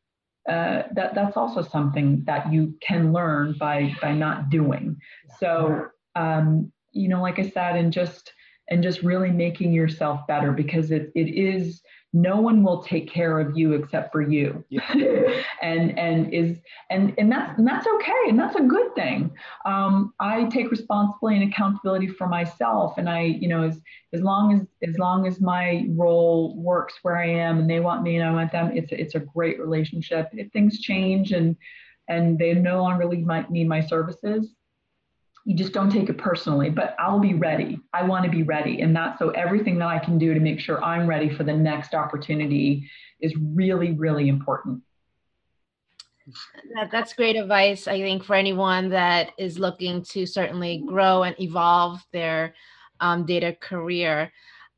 uh, 0.49 0.83
that 0.93 1.13
that's 1.13 1.37
also 1.37 1.61
something 1.61 2.23
that 2.25 2.51
you 2.51 2.75
can 2.81 3.13
learn 3.13 3.55
by 3.59 3.93
by 4.01 4.13
not 4.13 4.49
doing. 4.49 4.97
So, 5.39 5.87
um, 6.15 6.71
you 6.91 7.07
know, 7.07 7.21
like 7.21 7.39
I 7.39 7.49
said, 7.49 7.75
and 7.75 7.93
just 7.93 8.33
and 8.69 8.81
just 8.81 9.03
really 9.03 9.31
making 9.31 9.71
yourself 9.73 10.21
better 10.27 10.51
because 10.51 10.91
it 10.91 11.11
it 11.15 11.29
is 11.29 11.81
no 12.13 12.41
one 12.41 12.61
will 12.61 12.83
take 12.83 13.09
care 13.09 13.39
of 13.39 13.57
you 13.57 13.73
except 13.73 14.11
for 14.11 14.21
you. 14.21 14.63
Yeah. 14.69 14.81
and 15.61 15.97
and 15.97 16.33
is 16.33 16.57
and 16.89 17.13
and 17.17 17.31
that's 17.31 17.57
and 17.57 17.67
that's 17.67 17.87
okay 17.87 18.29
and 18.29 18.37
that's 18.37 18.55
a 18.55 18.63
good 18.63 18.93
thing. 18.95 19.31
Um, 19.65 20.13
i 20.19 20.45
take 20.45 20.71
responsibility 20.71 21.41
and 21.41 21.51
accountability 21.51 22.07
for 22.07 22.27
myself 22.27 22.97
and 22.97 23.09
i 23.09 23.21
you 23.21 23.47
know 23.47 23.63
as 23.63 23.79
as 24.13 24.21
long 24.21 24.53
as 24.53 24.89
as 24.89 24.97
long 24.97 25.27
as 25.27 25.39
my 25.39 25.85
role 25.89 26.55
works 26.57 26.95
where 27.01 27.17
i 27.17 27.27
am 27.27 27.59
and 27.59 27.69
they 27.69 27.79
want 27.79 28.03
me 28.03 28.17
and 28.17 28.27
i 28.27 28.31
want 28.31 28.51
them 28.51 28.71
it's 28.73 28.91
it's 28.91 29.15
a 29.15 29.19
great 29.19 29.59
relationship. 29.59 30.29
If 30.33 30.51
things 30.51 30.79
change 30.79 31.31
and 31.31 31.55
and 32.07 32.37
they 32.37 32.53
no 32.53 32.81
longer 32.81 33.07
need 33.07 33.25
my, 33.25 33.45
need 33.49 33.67
my 33.67 33.79
services 33.79 34.53
you 35.45 35.55
just 35.55 35.73
don't 35.73 35.91
take 35.91 36.09
it 36.09 36.17
personally 36.17 36.69
but 36.69 36.95
i'll 36.99 37.19
be 37.19 37.33
ready. 37.33 37.79
I 37.93 38.03
want 38.03 38.25
to 38.25 38.31
be 38.31 38.43
ready 38.43 38.81
and 38.81 38.95
that 38.95 39.17
so 39.19 39.29
everything 39.31 39.79
that 39.79 39.87
i 39.87 39.99
can 39.99 40.17
do 40.17 40.33
to 40.33 40.39
make 40.39 40.59
sure 40.59 40.83
i'm 40.83 41.07
ready 41.07 41.29
for 41.29 41.43
the 41.43 41.53
next 41.53 41.93
opportunity 41.93 42.89
is 43.19 43.33
really 43.37 43.93
really 43.93 44.27
important. 44.29 44.81
That, 46.75 46.91
that's 46.91 47.13
great 47.13 47.35
advice 47.35 47.87
i 47.87 47.99
think 47.99 48.23
for 48.23 48.35
anyone 48.35 48.89
that 48.89 49.31
is 49.37 49.57
looking 49.57 50.03
to 50.03 50.25
certainly 50.25 50.83
grow 50.87 51.23
and 51.23 51.39
evolve 51.39 51.99
their 52.11 52.53
um, 52.99 53.25
data 53.25 53.57
career. 53.59 54.31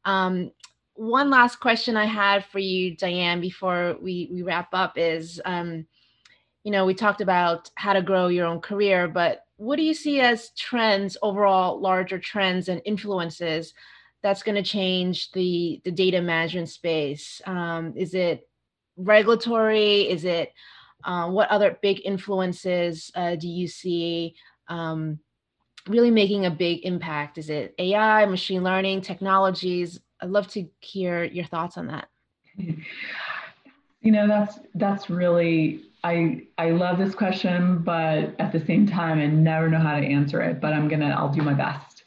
Um, 0.05 0.51
one 0.95 1.29
last 1.29 1.59
question 1.59 1.97
i 1.97 2.05
had 2.05 2.45
for 2.45 2.59
you 2.59 2.95
diane 2.95 3.41
before 3.41 3.97
we, 4.01 4.29
we 4.31 4.43
wrap 4.43 4.69
up 4.73 4.97
is 4.97 5.41
um, 5.45 5.85
you 6.63 6.71
know 6.71 6.85
we 6.85 6.93
talked 6.93 7.21
about 7.21 7.69
how 7.75 7.93
to 7.93 8.01
grow 8.01 8.27
your 8.27 8.45
own 8.45 8.61
career 8.61 9.07
but 9.07 9.42
what 9.57 9.77
do 9.77 9.83
you 9.83 9.93
see 9.93 10.19
as 10.19 10.51
trends, 10.51 11.17
overall 11.21 11.79
larger 11.79 12.19
trends 12.19 12.69
and 12.69 12.81
influences 12.85 13.73
that's 14.21 14.43
going 14.43 14.55
to 14.55 14.63
change 14.63 15.31
the 15.31 15.81
the 15.83 15.91
data 15.91 16.21
management 16.21 16.69
space? 16.69 17.41
Um, 17.45 17.93
is 17.95 18.13
it 18.13 18.47
regulatory? 18.97 20.09
Is 20.09 20.25
it 20.25 20.51
uh, 21.03 21.29
what 21.29 21.49
other 21.49 21.77
big 21.81 22.01
influences 22.05 23.11
uh, 23.15 23.35
do 23.35 23.47
you 23.47 23.67
see 23.67 24.35
um, 24.69 25.19
really 25.87 26.11
making 26.11 26.45
a 26.45 26.51
big 26.51 26.85
impact? 26.85 27.37
Is 27.37 27.49
it 27.49 27.75
AI, 27.77 28.25
machine 28.25 28.63
learning, 28.63 29.01
technologies? 29.01 29.99
I'd 30.21 30.29
love 30.29 30.47
to 30.49 30.65
hear 30.79 31.23
your 31.23 31.45
thoughts 31.45 31.77
on 31.77 31.87
that. 31.87 32.07
You 34.05 34.11
know, 34.11 34.27
that's 34.27 34.59
that's 34.75 35.09
really 35.09 35.85
I 36.03 36.47
I 36.57 36.71
love 36.71 36.97
this 36.97 37.15
question, 37.15 37.79
but 37.79 38.35
at 38.39 38.51
the 38.51 38.63
same 38.65 38.87
time, 38.87 39.19
I 39.19 39.27
never 39.27 39.69
know 39.69 39.79
how 39.79 39.99
to 39.99 40.05
answer 40.05 40.41
it. 40.41 40.59
But 40.59 40.73
I'm 40.73 40.87
gonna 40.89 41.15
I'll 41.17 41.33
do 41.33 41.41
my 41.41 41.53
best. 41.53 42.03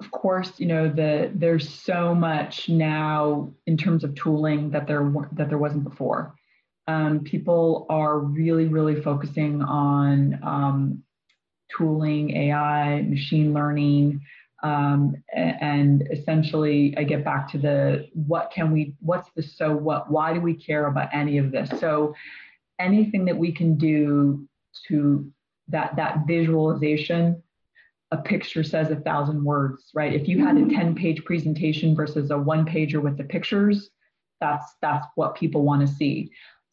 Of 0.00 0.10
course, 0.10 0.58
you 0.58 0.66
know 0.66 0.88
the 0.88 1.30
there's 1.34 1.68
so 1.68 2.14
much 2.14 2.68
now 2.68 3.52
in 3.66 3.76
terms 3.76 4.04
of 4.04 4.14
tooling 4.14 4.70
that 4.70 4.86
there 4.86 5.12
that 5.32 5.48
there 5.48 5.58
wasn't 5.58 5.84
before. 5.84 6.34
Um, 6.86 7.20
people 7.20 7.86
are 7.90 8.18
really 8.18 8.66
really 8.68 9.00
focusing 9.02 9.62
on 9.62 10.38
um, 10.42 11.02
tooling, 11.76 12.36
AI, 12.36 13.02
machine 13.02 13.52
learning, 13.52 14.20
um, 14.64 15.14
and 15.34 16.08
essentially 16.10 16.94
I 16.96 17.04
get 17.04 17.22
back 17.22 17.50
to 17.50 17.58
the 17.58 18.08
what 18.14 18.50
can 18.50 18.72
we 18.72 18.96
what's 19.00 19.28
the 19.36 19.42
so 19.42 19.76
what 19.76 20.10
why 20.10 20.32
do 20.32 20.40
we 20.40 20.54
care 20.54 20.86
about 20.86 21.10
any 21.12 21.36
of 21.36 21.52
this? 21.52 21.68
So 21.78 22.14
anything 22.80 23.26
that 23.26 23.36
we 23.36 23.52
can 23.52 23.76
do 23.76 24.48
to 24.88 25.30
that 25.68 25.96
that 25.96 26.26
visualization 26.26 27.42
a 28.10 28.16
picture 28.16 28.64
says 28.64 28.90
a 28.90 28.96
thousand 28.96 29.44
words 29.44 29.90
right? 29.94 30.14
If 30.14 30.28
you 30.28 30.42
had 30.42 30.56
a 30.56 30.66
10 30.66 30.94
page 30.94 31.22
presentation 31.24 31.94
versus 31.94 32.30
a 32.30 32.38
one 32.38 32.64
pager 32.64 33.02
with 33.02 33.18
the 33.18 33.24
pictures 33.24 33.90
that's 34.40 34.74
that's 34.80 35.06
what 35.14 35.36
people 35.36 35.62
want 35.62 35.86
to 35.86 35.94
see 35.94 36.30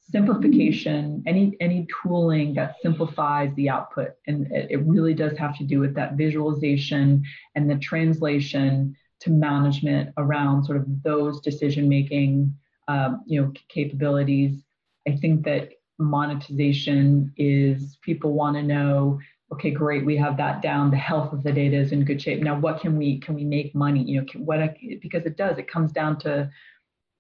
simplification, 0.10 1.24
any 1.26 1.56
any 1.60 1.88
tooling 2.02 2.54
that 2.56 2.76
simplifies 2.82 3.54
the 3.56 3.70
output, 3.70 4.10
and 4.28 4.52
it, 4.52 4.68
it 4.72 4.78
really 4.86 5.14
does 5.14 5.38
have 5.38 5.58
to 5.58 5.64
do 5.64 5.80
with 5.80 5.94
that 5.96 6.14
visualization 6.14 7.24
and 7.56 7.70
the 7.70 7.78
translation 7.78 8.96
to 9.22 9.30
management 9.30 10.10
around 10.18 10.64
sort 10.64 10.78
of 10.78 10.86
those 11.04 11.40
decision 11.42 11.88
making, 11.88 12.54
um, 12.88 13.24
you 13.26 13.42
know, 13.42 13.54
capabilities. 13.70 14.64
I 15.08 15.16
think 15.18 15.46
that 15.46 15.70
monetization 16.00 17.32
is 17.38 17.98
people 18.02 18.34
want 18.34 18.56
to 18.56 18.64
know 18.64 19.20
okay 19.54 19.70
great 19.70 20.04
we 20.04 20.18
have 20.18 20.36
that 20.38 20.62
down 20.62 20.90
the 20.90 20.98
health 20.98 21.32
of 21.32 21.44
the 21.44 21.52
data 21.52 21.78
is 21.78 21.92
in 21.92 22.04
good 22.04 22.22
shape. 22.22 22.42
Now 22.42 22.60
what 22.60 22.82
can 22.82 22.98
we 22.98 23.20
can 23.20 23.36
we 23.36 23.44
make 23.44 23.76
money? 23.76 24.04
You 24.04 24.22
know 24.22 24.26
can, 24.26 24.46
what 24.46 24.76
because 25.02 25.26
it 25.26 25.38
does 25.38 25.58
it 25.58 25.70
comes 25.70 25.92
down 25.92 26.20
to 26.20 26.50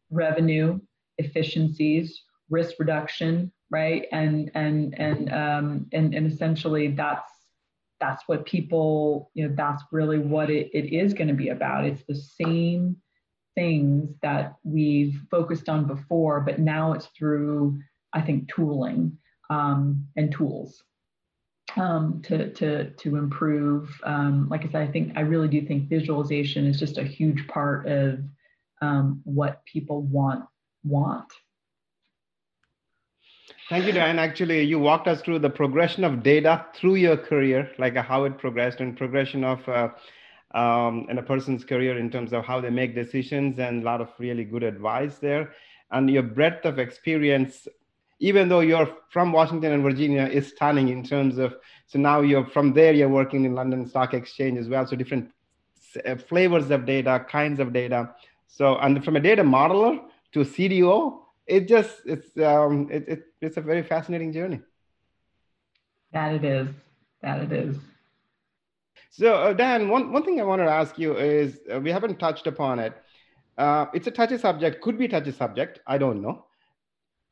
revenue 0.10 0.80
efficiencies 1.20 2.24
risk 2.52 2.76
reduction, 2.78 3.52
right? 3.72 4.06
And 4.12 4.52
and 4.54 4.94
and 5.00 5.34
um, 5.34 5.88
and 5.92 6.14
and 6.14 6.32
essentially 6.32 6.90
that's 6.90 7.32
that's 8.00 8.24
what 8.28 8.46
people 8.46 9.32
you 9.34 9.48
know 9.48 9.54
that's 9.56 9.84
really 9.92 10.20
what 10.20 10.50
it, 10.50 10.70
it 10.74 10.94
is 10.94 11.14
going 11.14 11.30
to 11.30 11.34
be 11.34 11.50
about. 11.50 11.86
It's 11.86 12.04
the 12.04 12.16
same 12.16 12.98
things 13.56 14.14
that 14.22 14.56
we've 14.64 15.20
focused 15.32 15.70
on 15.70 15.86
before, 15.86 16.42
but 16.42 16.60
now 16.60 16.94
it's 16.94 17.08
through 17.18 17.80
I 18.14 18.22
think 18.22 18.54
tooling 18.54 19.18
um, 19.50 20.08
and 20.16 20.32
tools 20.32 20.84
um, 21.78 22.22
to 22.24 22.52
to 22.54 22.90
to 22.92 23.16
improve. 23.16 23.90
Um, 24.04 24.50
like 24.50 24.66
I 24.66 24.72
said, 24.72 24.88
I 24.88 24.92
think 24.92 25.14
I 25.16 25.22
really 25.22 25.48
do 25.48 25.66
think 25.66 25.90
visualization 25.90 26.66
is 26.66 26.80
just 26.80 26.98
a 26.98 27.04
huge 27.04 27.48
part 27.48 27.88
of 27.88 28.20
um, 28.82 29.22
what 29.24 29.64
people 29.66 30.02
want 30.02 30.46
want 30.84 31.32
Thank 33.72 33.86
you, 33.86 33.94
Dan. 33.94 34.20
Actually, 34.20 34.64
you 34.64 34.80
walked 34.80 35.08
us 35.08 35.22
through 35.22 35.40
the 35.40 35.50
progression 35.50 36.04
of 36.04 36.22
data 36.24 36.66
through 36.76 36.96
your 36.96 37.16
career, 37.16 37.72
like 37.78 37.96
how 37.96 38.26
it 38.26 38.38
progressed 38.38 38.82
and 38.82 38.98
progression 38.98 39.46
of 39.46 39.66
uh, 39.70 39.88
um, 40.54 41.08
in 41.10 41.18
a 41.18 41.24
person's 41.24 41.64
career 41.64 41.98
in 41.98 42.12
terms 42.12 42.34
of 42.34 42.44
how 42.44 42.60
they 42.60 42.70
make 42.70 42.94
decisions 42.94 43.60
and 43.60 43.82
a 43.82 43.86
lot 43.86 44.02
of 44.02 44.10
really 44.20 44.44
good 44.44 44.64
advice 44.64 45.20
there. 45.20 45.54
And 45.90 46.10
your 46.10 46.24
breadth 46.24 46.66
of 46.66 46.80
experience, 46.80 47.66
even 48.20 48.50
though 48.50 48.60
you're 48.60 48.94
from 49.10 49.32
Washington 49.32 49.72
and 49.72 49.84
Virginia, 49.84 50.24
is 50.24 50.50
stunning 50.50 50.90
in 50.90 51.02
terms 51.02 51.38
of, 51.38 51.56
so 51.88 51.98
now 51.98 52.20
you're 52.20 52.48
from 52.48 52.74
there, 52.74 52.92
you're 52.92 53.08
working 53.08 53.46
in 53.46 53.56
London 53.56 53.88
Stock 53.88 54.14
Exchange 54.14 54.60
as 54.60 54.68
well. 54.68 54.86
So 54.86 54.98
different 54.98 55.32
uh, 56.06 56.18
flavors 56.18 56.70
of 56.72 56.86
data, 56.86 57.26
kinds 57.30 57.62
of 57.62 57.72
data. 57.72 58.16
So, 58.50 58.76
and 58.80 59.02
from 59.06 59.16
a 59.16 59.22
data 59.22 59.44
modeler 59.46 60.02
to 60.34 60.40
CDO, 60.40 61.22
it 61.52 61.68
just 61.68 62.02
it's 62.06 62.38
um 62.38 62.88
it, 62.90 63.08
it 63.08 63.24
it's 63.42 63.58
a 63.58 63.62
very 63.62 63.84
fascinating 63.84 64.32
journey. 64.32 64.62
That 66.14 66.34
it 66.36 66.46
is. 66.46 66.68
That 67.22 67.42
it 67.42 67.52
is. 67.52 67.78
So 69.10 69.34
uh, 69.34 69.54
dan 69.54 69.90
one, 69.90 70.12
one 70.12 70.24
thing 70.24 70.40
i 70.40 70.44
wanted 70.44 70.66
to 70.66 70.72
ask 70.72 70.98
you 70.98 71.18
is 71.18 71.60
uh, 71.74 71.80
we 71.80 71.92
haven't 71.92 72.20
touched 72.20 72.48
upon 72.48 72.80
it. 72.80 72.94
Uh, 73.58 73.86
it's 73.94 74.08
a 74.08 74.12
touchy 74.12 74.38
subject 74.38 74.82
could 74.82 74.98
be 74.98 75.06
a 75.06 75.10
touchy 75.10 75.32
subject 75.32 75.80
i 75.86 75.98
don't 75.98 76.22
know. 76.22 76.46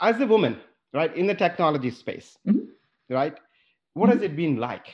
As 0.02 0.20
a 0.22 0.28
woman 0.28 0.60
right 0.94 1.16
in 1.16 1.28
the 1.28 1.36
technology 1.36 1.92
space 1.92 2.38
mm-hmm. 2.48 2.66
right 3.14 3.38
what 3.94 4.10
mm-hmm. 4.10 4.20
has 4.20 4.24
it 4.24 4.36
been 4.36 4.56
like 4.58 4.88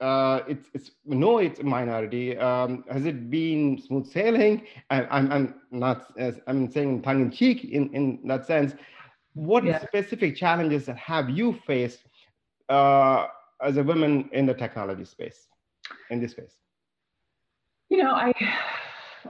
uh, 0.00 0.40
it's 0.48 0.68
it's 0.74 0.90
no, 1.04 1.38
it's 1.38 1.60
a 1.60 1.62
minority. 1.62 2.36
Um, 2.36 2.84
has 2.90 3.06
it 3.06 3.30
been 3.30 3.80
smooth 3.80 4.10
sailing? 4.10 4.66
I, 4.90 5.04
I'm, 5.06 5.30
I'm 5.30 5.54
not 5.70 6.12
as 6.18 6.40
I'm 6.46 6.70
saying 6.70 7.02
tongue 7.02 7.22
in 7.22 7.30
cheek 7.30 7.64
in 7.64 7.94
in 7.94 8.20
that 8.26 8.46
sense. 8.46 8.74
What 9.34 9.64
yeah. 9.64 9.80
specific 9.80 10.36
challenges 10.36 10.86
have 10.86 11.30
you 11.30 11.58
faced 11.66 12.06
uh, 12.68 13.26
as 13.60 13.76
a 13.76 13.82
woman 13.82 14.28
in 14.32 14.46
the 14.46 14.54
technology 14.54 15.04
space, 15.04 15.48
in 16.10 16.20
this 16.20 16.32
space? 16.32 16.56
You 17.88 17.98
know, 17.98 18.12
I, 18.12 18.32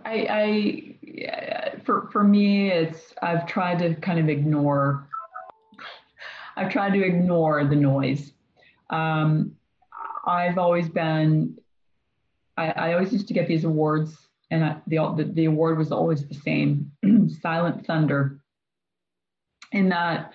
I, 0.04 0.26
I, 0.30 1.78
for 1.84 2.08
for 2.10 2.24
me, 2.24 2.70
it's 2.70 3.14
I've 3.22 3.46
tried 3.46 3.78
to 3.80 3.94
kind 3.96 4.18
of 4.18 4.28
ignore. 4.28 5.08
I've 6.56 6.70
tried 6.70 6.92
to 6.94 7.02
ignore 7.02 7.64
the 7.64 7.76
noise. 7.76 8.32
Um, 8.90 9.56
I've 10.26 10.58
always 10.58 10.88
been, 10.88 11.58
I, 12.56 12.70
I 12.70 12.92
always 12.94 13.12
used 13.12 13.28
to 13.28 13.34
get 13.34 13.48
these 13.48 13.64
awards, 13.64 14.16
and 14.50 14.64
I, 14.64 14.76
the, 14.86 15.14
the, 15.16 15.24
the 15.24 15.44
award 15.46 15.78
was 15.78 15.92
always 15.92 16.26
the 16.26 16.34
same 16.34 16.92
Silent 17.40 17.86
Thunder. 17.86 18.40
In 19.72 19.88
that 19.88 20.32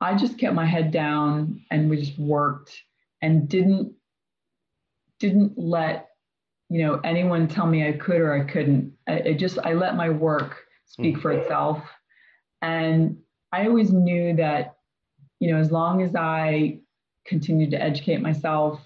I 0.00 0.16
just 0.16 0.38
kept 0.38 0.54
my 0.54 0.64
head 0.64 0.90
down 0.90 1.62
and 1.70 1.90
we 1.90 1.98
just 1.98 2.18
worked 2.18 2.82
and 3.20 3.48
didn't 3.48 3.92
didn't 5.18 5.58
let 5.58 6.08
you 6.70 6.82
know 6.82 7.00
anyone 7.04 7.46
tell 7.46 7.66
me 7.66 7.86
I 7.86 7.92
could 7.92 8.20
or 8.20 8.32
I 8.32 8.44
couldn't. 8.44 8.94
I, 9.06 9.20
I 9.20 9.32
just 9.34 9.58
I 9.58 9.74
let 9.74 9.96
my 9.96 10.08
work 10.08 10.64
speak 10.86 11.14
mm-hmm. 11.14 11.22
for 11.22 11.32
itself, 11.32 11.82
and 12.62 13.18
I 13.52 13.66
always 13.66 13.92
knew 13.92 14.34
that 14.36 14.76
you 15.38 15.52
know 15.52 15.58
as 15.58 15.70
long 15.70 16.02
as 16.02 16.14
I 16.16 16.78
continued 17.26 17.72
to 17.72 17.82
educate 17.82 18.22
myself, 18.22 18.80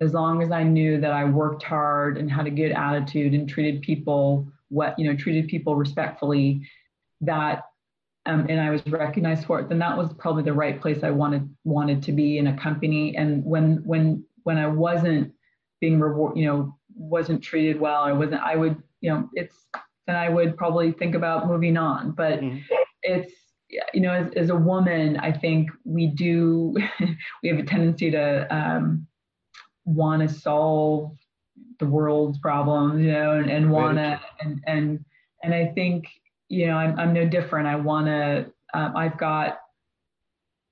as 0.00 0.12
long 0.12 0.42
as 0.42 0.50
I 0.50 0.62
knew 0.62 1.00
that 1.00 1.12
I 1.12 1.24
worked 1.24 1.62
hard 1.62 2.18
and 2.18 2.30
had 2.30 2.46
a 2.46 2.50
good 2.50 2.72
attitude 2.72 3.34
and 3.34 3.48
treated 3.48 3.82
people 3.82 4.46
what 4.70 4.98
you 4.98 5.10
know 5.10 5.16
treated 5.16 5.48
people 5.48 5.76
respectfully, 5.76 6.68
that 7.22 7.64
um, 8.26 8.46
and 8.48 8.60
I 8.60 8.70
was 8.70 8.86
recognized 8.86 9.46
for 9.46 9.58
it, 9.60 9.68
then 9.68 9.78
that 9.78 9.96
was 9.96 10.12
probably 10.12 10.42
the 10.42 10.52
right 10.52 10.80
place 10.80 11.02
I 11.02 11.10
wanted 11.10 11.48
wanted 11.64 12.02
to 12.04 12.12
be 12.12 12.38
in 12.38 12.48
a 12.48 12.56
company. 12.56 13.16
And 13.16 13.44
when 13.44 13.82
when 13.84 14.24
when 14.44 14.58
I 14.58 14.66
wasn't 14.66 15.32
being 15.80 15.98
reward, 15.98 16.36
you 16.36 16.46
know, 16.46 16.76
wasn't 16.94 17.42
treated 17.42 17.80
well, 17.80 18.02
I 18.02 18.12
wasn't, 18.12 18.42
I 18.42 18.56
would, 18.56 18.82
you 19.00 19.10
know, 19.10 19.28
it's 19.32 19.66
then 20.06 20.16
I 20.16 20.28
would 20.28 20.56
probably 20.56 20.92
think 20.92 21.14
about 21.14 21.46
moving 21.46 21.76
on. 21.76 22.12
But 22.12 22.40
mm-hmm. 22.40 22.58
it's 23.02 23.32
you 23.92 24.00
know, 24.00 24.12
as, 24.12 24.32
as 24.34 24.50
a 24.50 24.56
woman, 24.56 25.18
I 25.18 25.32
think 25.32 25.70
we 25.84 26.06
do 26.06 26.74
we 27.42 27.48
have 27.48 27.58
a 27.58 27.64
tendency 27.64 28.10
to 28.10 28.54
um, 28.54 29.06
want 29.88 30.22
to 30.22 30.34
solve 30.34 31.16
the 31.78 31.86
world's 31.86 32.38
problems, 32.38 33.02
you 33.02 33.12
know, 33.12 33.32
and, 33.32 33.50
and 33.50 33.70
want 33.70 33.98
to 33.98 34.20
and 34.40 34.62
and 34.66 35.04
and 35.42 35.54
I 35.54 35.66
think 35.74 36.08
you 36.48 36.66
know, 36.66 36.76
I'm, 36.76 36.98
I'm 36.98 37.12
no 37.12 37.26
different. 37.26 37.68
I 37.68 37.76
want 37.76 38.06
to, 38.06 38.50
um, 38.72 38.96
I've 38.96 39.18
got, 39.18 39.60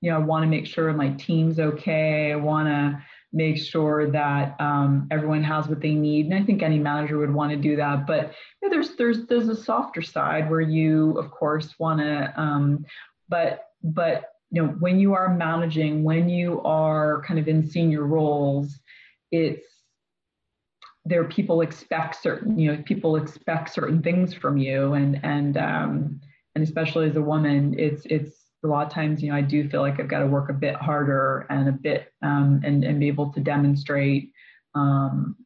you 0.01 0.11
know, 0.11 0.17
I 0.17 0.21
want 0.21 0.43
to 0.43 0.49
make 0.49 0.67
sure 0.67 0.93
my 0.93 1.11
team's 1.11 1.59
okay. 1.59 2.33
I 2.33 2.37
want 2.37 2.69
to 2.69 3.03
make 3.33 3.59
sure 3.59 4.11
that 4.11 4.57
um, 4.59 5.07
everyone 5.11 5.43
has 5.43 5.69
what 5.69 5.81
they 5.81 5.93
need. 5.93 6.27
And 6.27 6.35
I 6.35 6.43
think 6.43 6.63
any 6.63 6.79
manager 6.79 7.19
would 7.19 7.33
want 7.33 7.51
to 7.51 7.59
do 7.59 7.77
that. 7.77 8.07
But 8.07 8.33
you 8.63 8.69
know, 8.69 8.71
there's, 8.71 8.97
there's, 8.97 9.27
there's 9.27 9.49
a 9.49 9.57
softer 9.57 10.01
side 10.01 10.49
where 10.49 10.63
you, 10.63 11.19
of 11.19 11.31
course, 11.31 11.75
want 11.79 12.01
to, 12.01 12.33
um, 12.41 12.87
but, 13.29 13.67
but, 13.83 14.31
you 14.51 14.63
know, 14.63 14.69
when 14.79 14.99
you 14.99 15.13
are 15.13 15.35
managing, 15.35 16.05
when 16.05 16.31
you 16.31 16.63
are 16.63 17.23
kind 17.27 17.39
of 17.39 17.49
in 17.49 17.69
senior 17.69 18.07
roles, 18.07 18.79
it's, 19.31 19.67
there 21.05 21.23
people 21.25 21.61
expect 21.61 22.21
certain 22.21 22.59
you 22.59 22.73
know 22.73 22.83
people 22.85 23.15
expect 23.15 23.73
certain 23.73 24.03
things 24.03 24.35
from 24.35 24.57
you. 24.57 24.95
And 24.95 25.21
and 25.25 25.57
um 25.57 26.21
and 26.55 26.65
especially 26.65 27.09
as 27.09 27.17
a 27.17 27.23
woman 27.23 27.79
it's 27.79 28.07
it's 28.07 28.47
a 28.65 28.67
lot 28.67 28.87
of 28.87 28.93
times 28.93 29.23
you 29.23 29.31
know 29.31 29.37
i 29.37 29.43
do 29.43 29.69
feel 29.69 29.83
like 29.83 30.01
i've 30.01 30.09
got 30.09 30.21
to 30.21 30.27
work 30.27 30.51
a 30.51 30.55
bit 30.55 30.75
harder 30.75 31.47
and 31.51 31.69
a 31.69 31.73
bit 31.73 32.12
um 32.23 32.61
and 32.65 32.83
and 32.83 32.99
be 32.99 33.07
able 33.07 33.31
to 33.33 33.41
demonstrate 33.41 34.33
um 34.75 35.37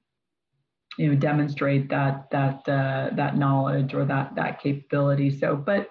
you 0.96 1.08
know 1.08 1.14
demonstrate 1.14 1.88
that 1.88 2.30
that 2.30 2.68
uh, 2.68 3.10
that 3.14 3.36
knowledge 3.36 3.94
or 3.94 4.04
that 4.04 4.34
that 4.34 4.60
capability. 4.62 5.30
So 5.30 5.56
but 5.56 5.90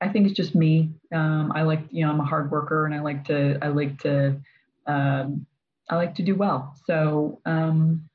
i 0.00 0.08
think 0.08 0.26
it's 0.26 0.36
just 0.36 0.54
me. 0.54 0.92
Um 1.12 1.52
i 1.54 1.62
like 1.62 1.82
you 1.90 2.04
know 2.04 2.12
i'm 2.12 2.20
a 2.20 2.24
hard 2.24 2.50
worker 2.50 2.86
and 2.86 2.94
i 2.94 3.00
like 3.00 3.24
to 3.24 3.58
i 3.62 3.68
like 3.68 3.98
to 4.00 4.40
um 4.86 5.46
i 5.90 5.96
like 5.96 6.14
to 6.14 6.22
do 6.22 6.34
well 6.34 6.74
so 6.86 7.40
um 7.46 8.08